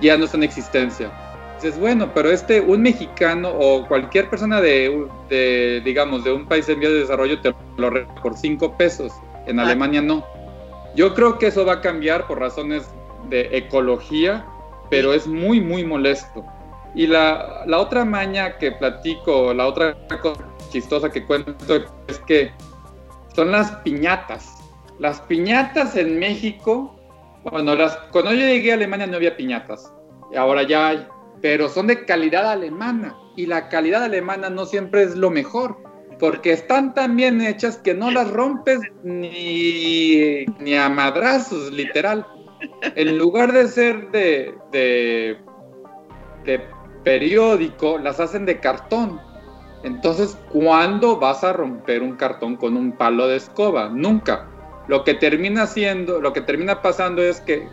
ya 0.02 0.18
no 0.18 0.26
está 0.26 0.38
en 0.38 0.44
existencia. 0.44 1.12
Dices, 1.62 1.80
bueno, 1.80 2.12
pero 2.14 2.32
este, 2.32 2.60
un 2.60 2.82
mexicano 2.82 3.50
o 3.50 3.88
cualquier 3.88 4.32
persona 4.32 4.62
de, 4.62 5.82
digamos, 5.86 6.24
de 6.24 6.34
un 6.34 6.48
país 6.48 6.68
en 6.68 6.80
vías 6.80 6.92
de 6.92 7.00
desarrollo 7.00 7.40
te 7.40 7.54
lo 7.78 7.92
por 8.22 8.36
5 8.36 8.76
pesos. 8.78 9.14
En 9.46 9.60
ah. 9.60 9.64
Alemania 9.64 10.02
no. 10.02 10.26
Yo 10.96 11.14
creo 11.14 11.38
que 11.38 11.48
eso 11.48 11.66
va 11.66 11.74
a 11.74 11.82
cambiar 11.82 12.26
por 12.26 12.40
razones 12.40 12.90
de 13.30 13.50
ecología, 13.52 14.44
pero 14.90 15.14
es 15.14 15.28
muy, 15.28 15.62
muy 15.62 15.84
molesto. 15.84 16.44
Y 16.96 17.08
la, 17.08 17.64
la 17.68 17.80
otra 17.80 18.06
maña 18.06 18.58
que 18.58 18.72
platico, 18.72 19.54
la 19.54 19.68
otra 19.68 19.96
cosa 20.22 20.46
chistosa 20.70 21.10
que 21.10 21.26
cuento 21.26 21.76
es 22.08 22.20
que 22.20 22.52
son 23.36 23.52
las 23.52 23.72
piñatas. 23.78 24.58
Las 25.00 25.22
piñatas 25.22 25.96
en 25.96 26.20
México, 26.20 26.96
bueno, 27.44 27.76
las, 27.76 27.98
cuando 28.12 28.32
yo 28.34 28.46
llegué 28.46 28.72
a 28.72 28.76
Alemania 28.76 29.08
no 29.08 29.18
había 29.18 29.36
piñatas, 29.36 29.92
ahora 30.38 30.64
ya 30.64 30.88
hay, 30.90 31.08
pero 31.42 31.68
son 31.70 31.88
de 31.88 32.06
calidad 32.06 32.50
alemana 32.50 33.16
y 33.36 33.46
la 33.46 33.68
calidad 33.70 34.04
alemana 34.04 34.50
no 34.50 34.66
siempre 34.66 35.04
es 35.04 35.16
lo 35.16 35.30
mejor, 35.30 35.78
porque 36.20 36.54
están 36.54 36.94
tan 36.94 37.18
bien 37.18 37.42
hechas 37.42 37.78
que 37.78 37.94
no 37.94 38.10
las 38.10 38.32
rompes 38.32 38.80
ni, 39.04 40.46
ni 40.60 40.76
a 40.76 40.88
madrazos, 40.90 41.72
literal. 41.74 42.26
En 42.96 43.18
lugar 43.18 43.52
de 43.52 43.68
ser 43.68 44.12
de, 44.12 44.56
de 44.72 45.38
periódico, 47.06 47.98
las 47.98 48.20
hacen 48.20 48.46
de 48.46 48.60
cartón 48.60 49.22
entonces, 49.86 50.36
¿cuándo 50.52 51.18
vas 51.20 51.44
a 51.44 51.54
romper 51.54 52.02
un 52.02 52.16
cartón 52.16 52.56
con 52.56 52.76
un 52.76 52.94
palo 52.94 53.28
de 53.28 53.36
escoba? 53.36 53.88
Nunca. 53.88 54.48
Lo 54.88 55.04
que 55.04 55.14
termina 55.14 55.64
haciendo, 55.64 56.20
lo 56.20 56.34
que 56.34 56.42
termina 56.42 56.82
pasando 56.82 57.22
es 57.22 57.40
que 57.42 57.68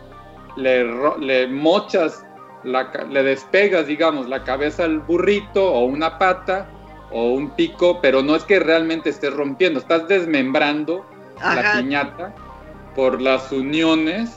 le, 0.56 1.46
mochas, 1.48 2.22
le 2.64 3.22
despegas, 3.22 3.86
digamos, 3.86 4.28
la 4.28 4.44
cabeza 4.44 4.84
al 4.84 4.98
burrito 4.98 5.72
o 5.72 5.86
una 5.86 6.18
pata 6.18 6.68
o 7.10 7.32
un 7.32 7.56
pico, 7.56 8.00
pero 8.02 8.22
no 8.22 8.36
es 8.36 8.44
que 8.44 8.60
realmente 8.60 9.08
estés 9.08 9.32
rompiendo, 9.32 9.80
estás 9.80 10.06
desmembrando 10.06 11.06
la 11.40 11.78
piñata 11.78 12.34
por 12.94 13.22
las 13.22 13.50
uniones 13.52 14.36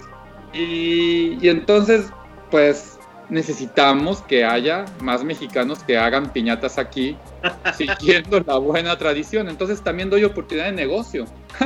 y, 0.53 1.37
y 1.41 1.49
entonces, 1.49 2.09
pues 2.51 2.94
necesitamos 3.29 4.21
que 4.21 4.45
haya 4.45 4.85
más 5.01 5.23
mexicanos 5.23 5.83
que 5.83 5.97
hagan 5.97 6.31
piñatas 6.31 6.77
aquí, 6.77 7.17
siguiendo 7.77 8.39
la 8.41 8.57
buena 8.57 8.97
tradición. 8.97 9.49
Entonces 9.49 9.81
también 9.81 10.09
doy 10.09 10.23
oportunidad 10.23 10.65
de 10.65 10.73
negocio. 10.73 11.25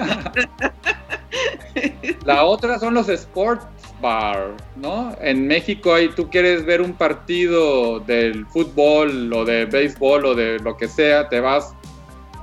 la 2.26 2.44
otra 2.44 2.80
son 2.80 2.94
los 2.94 3.10
sports 3.10 3.66
bar, 4.02 4.56
¿no? 4.76 5.16
En 5.20 5.48
México 5.48 5.94
ahí 5.94 6.10
tú 6.10 6.30
quieres 6.30 6.66
ver 6.66 6.82
un 6.82 6.94
partido 6.94 8.00
del 8.00 8.46
fútbol 8.46 9.32
o 9.34 9.44
de 9.44 9.66
béisbol 9.66 10.26
o 10.26 10.36
de 10.36 10.60
lo 10.60 10.78
que 10.78 10.88
sea, 10.88 11.28
te 11.28 11.40
vas 11.40 11.74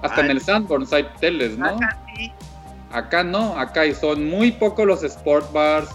hasta 0.02 0.20
en 0.20 0.30
el 0.30 0.40
Sanborns 0.40 0.92
hay 0.92 1.06
teles, 1.20 1.58
¿no? 1.58 1.78
Acá, 2.92 3.24
no, 3.24 3.58
acá 3.58 3.82
son 3.94 4.28
muy 4.28 4.52
pocos 4.52 4.86
los 4.86 5.02
sport 5.02 5.50
bars, 5.52 5.90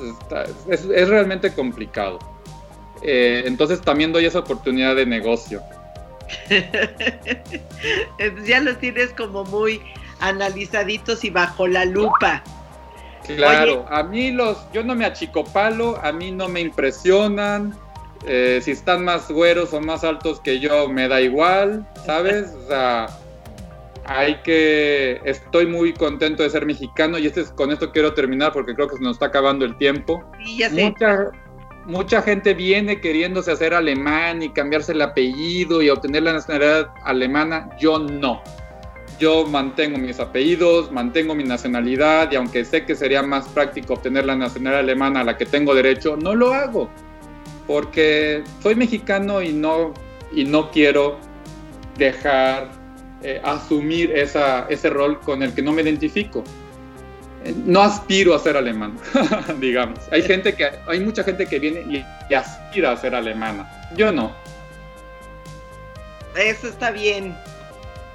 es 0.68 1.08
realmente 1.08 1.54
complicado. 1.54 2.20
Eh, 3.04 3.44
entonces 3.46 3.82
también 3.82 4.12
doy 4.12 4.26
esa 4.26 4.40
oportunidad 4.40 4.96
de 4.96 5.06
negocio. 5.06 5.62
ya 8.46 8.60
los 8.62 8.78
tienes 8.80 9.12
como 9.12 9.44
muy 9.46 9.82
analizaditos 10.20 11.24
y 11.24 11.30
bajo 11.30 11.68
la 11.68 11.86
lupa. 11.86 12.44
Claro, 13.26 13.86
a 13.90 14.04
mí 14.04 14.32
los, 14.32 14.58
yo 14.74 14.84
no 14.84 14.96
me 14.96 15.06
achicopalo, 15.06 16.00
a 16.04 16.12
mí 16.12 16.32
no 16.32 16.48
me 16.48 16.62
impresionan. 16.62 17.76
Eh, 18.26 18.60
si 18.62 18.72
están 18.72 19.04
más 19.04 19.32
güeros 19.32 19.74
o 19.74 19.82
más 19.82 20.04
altos 20.04 20.40
que 20.40 20.60
yo, 20.60 20.88
me 20.88 21.08
da 21.08 21.22
igual, 21.22 21.88
¿sabes? 22.06 22.52
O 22.52 22.68
sea, 22.68 23.08
hay 24.06 24.36
que. 24.44 25.22
Estoy 25.24 25.66
muy 25.66 25.94
contento 25.94 26.44
de 26.44 26.50
ser 26.50 26.66
mexicano 26.66 27.18
y 27.18 27.28
este 27.28 27.44
con 27.56 27.72
esto 27.72 27.92
quiero 27.92 28.14
terminar 28.14 28.54
porque 28.54 28.76
creo 28.76 28.88
que 28.88 28.98
se 28.98 29.04
nos 29.04 29.14
está 29.14 29.28
acabando 29.28 29.66
el 29.66 29.76
tiempo. 29.78 30.24
Sí, 30.44 30.58
ya 30.58 30.70
sé 30.70 30.94
mucha 31.86 32.22
gente 32.22 32.54
viene 32.54 33.00
queriéndose 33.00 33.52
hacer 33.52 33.74
alemán 33.74 34.42
y 34.44 34.50
cambiarse 34.50 34.92
el 34.92 35.02
apellido 35.02 35.82
y 35.82 35.90
obtener 35.90 36.24
la 36.24 36.34
nacionalidad 36.34 36.90
alemana. 37.04 37.70
Yo 37.80 38.00
no. 38.00 38.42
Yo 39.20 39.46
mantengo 39.46 39.98
mis 39.98 40.20
apellidos, 40.20 40.92
mantengo 40.92 41.36
mi 41.36 41.44
nacionalidad 41.44 42.32
y 42.32 42.36
aunque 42.36 42.66
sé 42.66 42.86
que 42.86 42.96
sería 42.96 43.22
más 43.22 43.48
práctico 43.50 43.94
obtener 43.94 44.26
la 44.26 44.36
nacionalidad 44.36 44.80
alemana 44.80 45.22
a 45.22 45.24
la 45.24 45.38
que 45.38 45.46
tengo 45.46 45.76
derecho, 45.76 46.18
no 46.18 46.34
lo 46.34 46.54
hago. 46.54 46.90
Porque 47.68 48.44
soy 48.62 48.76
mexicano 48.76 49.42
y 49.42 49.54
no, 49.54 49.94
y 50.34 50.44
no 50.44 50.72
quiero 50.72 51.20
dejar 51.98 52.72
eh, 53.22 53.40
asumir 53.44 54.12
esa, 54.12 54.66
ese 54.70 54.90
rol 54.90 55.20
con 55.20 55.44
el 55.44 55.54
que 55.54 55.62
no 55.62 55.72
me 55.72 55.84
identifico 55.84 56.44
no 57.66 57.82
aspiro 57.82 58.36
a 58.36 58.40
ser 58.40 58.58
alemán, 58.58 58.98
digamos. 59.60 60.00
Hay 60.12 60.22
gente 60.22 60.54
que, 60.54 60.70
hay 60.88 61.00
mucha 61.00 61.24
gente 61.24 61.46
que 61.46 61.60
viene 61.60 62.06
y, 62.30 62.34
aspira 62.34 62.92
a 62.92 62.98
ser 62.98 63.16
alemana. 63.16 63.70
Yo 63.96 64.12
no. 64.12 64.32
Eso 66.36 66.68
está 66.68 66.92
bien. 66.92 67.36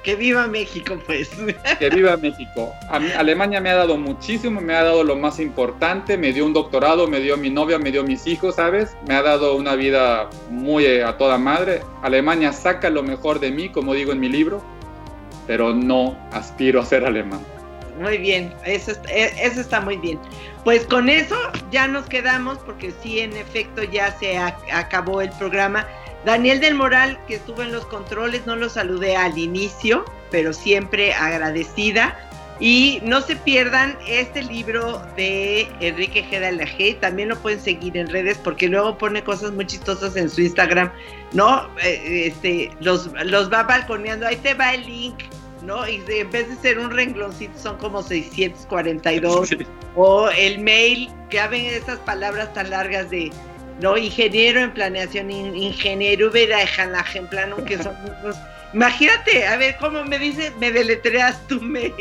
Que 0.03 0.15
viva 0.15 0.47
México, 0.47 0.97
pues. 1.05 1.29
Que 1.79 1.89
viva 1.89 2.15
México. 2.15 2.73
A 2.89 2.99
mí, 2.99 3.09
Alemania 3.11 3.59
me 3.59 3.69
ha 3.69 3.75
dado 3.75 3.97
muchísimo, 3.97 4.61
me 4.61 4.73
ha 4.73 4.83
dado 4.83 5.03
lo 5.03 5.17
más 5.17 5.39
importante, 5.39 6.17
me 6.17 6.31
dio 6.31 6.45
un 6.45 6.53
doctorado, 6.53 7.07
me 7.07 7.19
dio 7.19 7.35
mi 7.35 7.49
novia, 7.49 7.77
me 7.77 7.91
dio 7.91 8.03
mis 8.03 8.25
hijos, 8.25 8.55
¿sabes? 8.55 8.95
Me 9.05 9.15
ha 9.15 9.21
dado 9.21 9.55
una 9.55 9.75
vida 9.75 10.29
muy 10.49 10.85
eh, 10.85 11.03
a 11.03 11.17
toda 11.17 11.37
madre. 11.37 11.81
Alemania 12.01 12.53
saca 12.53 12.89
lo 12.89 13.03
mejor 13.03 13.41
de 13.41 13.51
mí, 13.51 13.69
como 13.69 13.93
digo 13.93 14.13
en 14.13 14.21
mi 14.21 14.29
libro, 14.29 14.63
pero 15.45 15.73
no 15.73 16.17
aspiro 16.31 16.79
a 16.79 16.85
ser 16.85 17.03
alemán. 17.03 17.41
Muy 17.99 18.17
bien, 18.17 18.53
eso, 18.65 18.91
e, 19.09 19.33
eso 19.41 19.61
está 19.61 19.81
muy 19.81 19.97
bien. 19.97 20.19
Pues 20.63 20.85
con 20.85 21.09
eso 21.09 21.35
ya 21.71 21.87
nos 21.87 22.05
quedamos 22.07 22.57
porque 22.59 22.93
sí, 23.01 23.19
en 23.19 23.35
efecto, 23.35 23.83
ya 23.83 24.17
se 24.19 24.37
acabó 24.37 25.21
el 25.21 25.31
programa. 25.31 25.87
Daniel 26.25 26.59
del 26.59 26.75
Moral, 26.75 27.17
que 27.27 27.35
estuvo 27.35 27.61
en 27.61 27.71
los 27.71 27.85
controles, 27.85 28.45
no 28.45 28.55
lo 28.55 28.69
saludé 28.69 29.15
al 29.15 29.37
inicio, 29.37 30.03
pero 30.29 30.53
siempre 30.53 31.13
agradecida. 31.13 32.17
Y 32.59 32.99
no 33.03 33.21
se 33.21 33.35
pierdan 33.35 33.95
este 34.07 34.41
libro 34.41 34.99
de 35.15 35.67
Enrique 35.79 36.25
G. 36.27 36.99
También 36.99 37.29
lo 37.29 37.37
pueden 37.37 37.61
seguir 37.61 37.95
en 37.95 38.07
redes 38.07 38.39
porque 38.43 38.67
luego 38.67 38.97
pone 38.97 39.23
cosas 39.23 39.51
muy 39.51 39.67
chistosas 39.67 40.15
en 40.15 40.27
su 40.27 40.41
Instagram, 40.41 40.91
¿no? 41.33 41.69
Eh, 41.83 42.25
este, 42.25 42.71
los, 42.79 43.11
los 43.25 43.53
va 43.53 43.61
balconeando. 43.61 44.25
Ahí 44.25 44.37
te 44.37 44.55
va 44.55 44.73
el 44.73 44.87
link 44.87 45.19
¿no? 45.63 45.87
Y 45.87 46.03
en 46.07 46.31
vez 46.31 46.49
de 46.49 46.55
ser 46.57 46.79
un 46.79 46.91
rengloncito 46.91 47.57
son 47.57 47.77
como 47.77 48.01
642. 48.03 49.55
O 49.95 50.29
el 50.29 50.59
mail, 50.59 51.09
que 51.29 51.39
hablen 51.39 51.65
esas 51.65 51.99
palabras 51.99 52.53
tan 52.53 52.69
largas 52.69 53.09
de, 53.09 53.31
¿no? 53.81 53.97
Ingeniero 53.97 54.59
en 54.61 54.73
planeación, 54.73 55.31
ingeniero 55.31 56.31
en 56.33 57.27
plan, 57.27 57.53
que 57.65 57.81
son 57.81 57.95
Imagínate, 58.73 59.47
a 59.47 59.57
ver 59.57 59.77
cómo 59.77 60.03
me 60.03 60.19
dice, 60.19 60.51
me 60.59 60.71
deletreas 60.71 61.39
tu 61.47 61.59
mail. 61.61 61.93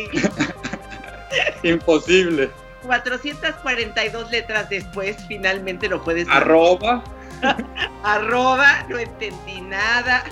Imposible. 1.62 2.50
442 2.82 4.30
letras 4.30 4.68
después, 4.68 5.16
finalmente 5.28 5.88
lo 5.88 6.02
puedes. 6.02 6.28
Arroba. 6.28 7.04
Arroba, 8.02 8.84
no 8.88 8.98
entendí 8.98 9.60
nada. 9.60 10.24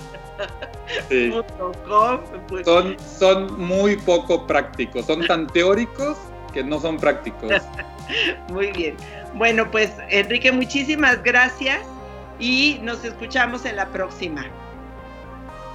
Pues. 1.09 2.67
Son, 2.67 2.97
son 2.99 3.61
muy 3.61 3.97
poco 3.97 4.47
prácticos, 4.47 5.07
son 5.07 5.27
tan 5.27 5.47
teóricos 5.47 6.17
que 6.53 6.63
no 6.63 6.81
son 6.81 6.99
prácticos. 6.99 7.51
Muy 8.51 8.71
bien. 8.73 8.97
Bueno, 9.35 9.71
pues 9.71 9.93
Enrique, 10.11 10.53
muchísimas 10.53 11.23
gracias 11.23 11.81
y 12.39 12.79
nos 12.83 13.05
escuchamos 13.05 13.65
en 13.65 13.77
la 13.77 13.89
próxima. 13.89 14.45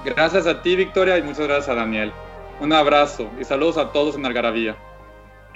Gracias 0.04 0.46
a 0.46 0.62
ti, 0.62 0.76
Victoria, 0.76 1.18
y 1.18 1.22
muchas 1.22 1.46
gracias 1.46 1.68
a 1.68 1.74
Daniel. 1.74 2.12
Un 2.60 2.72
abrazo 2.72 3.30
y 3.38 3.44
saludos 3.44 3.76
a 3.76 3.92
todos 3.92 4.14
en 4.14 4.24
Algarabía. 4.24 4.76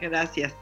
Gracias. 0.00 0.54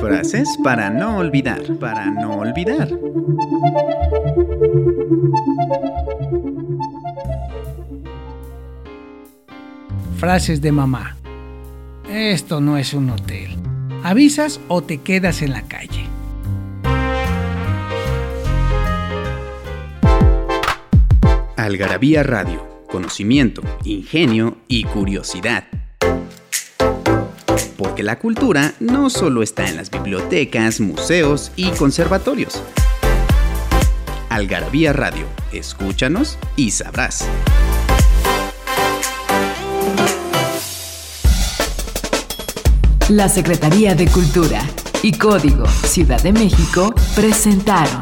Frases 0.00 0.56
para 0.62 0.90
no 0.90 1.18
olvidar, 1.18 1.62
para 1.78 2.06
no 2.06 2.38
olvidar. 2.38 2.88
Frases 10.16 10.60
de 10.60 10.72
mamá. 10.72 11.16
Esto 12.08 12.60
no 12.60 12.76
es 12.76 12.94
un 12.94 13.10
hotel. 13.10 13.56
Avisas 14.02 14.60
o 14.68 14.82
te 14.82 14.98
quedas 14.98 15.42
en 15.42 15.52
la 15.52 15.62
calle. 15.62 16.06
Algarabía 21.56 22.22
Radio. 22.22 22.64
Conocimiento, 22.86 23.62
ingenio 23.84 24.56
y 24.68 24.84
curiosidad. 24.84 25.64
Porque 27.76 28.02
la 28.02 28.18
cultura 28.18 28.74
no 28.80 29.10
solo 29.10 29.42
está 29.42 29.68
en 29.68 29.76
las 29.76 29.90
bibliotecas, 29.90 30.80
museos 30.80 31.52
y 31.56 31.70
conservatorios. 31.70 32.62
Algarabía 34.28 34.92
Radio. 34.92 35.26
Escúchanos 35.52 36.38
y 36.56 36.70
sabrás. 36.70 37.26
La 43.08 43.28
Secretaría 43.28 43.94
de 43.94 44.08
Cultura 44.08 44.60
y 45.02 45.12
Código 45.12 45.64
Ciudad 45.84 46.20
de 46.22 46.32
México 46.32 46.92
presentaron 47.14 48.00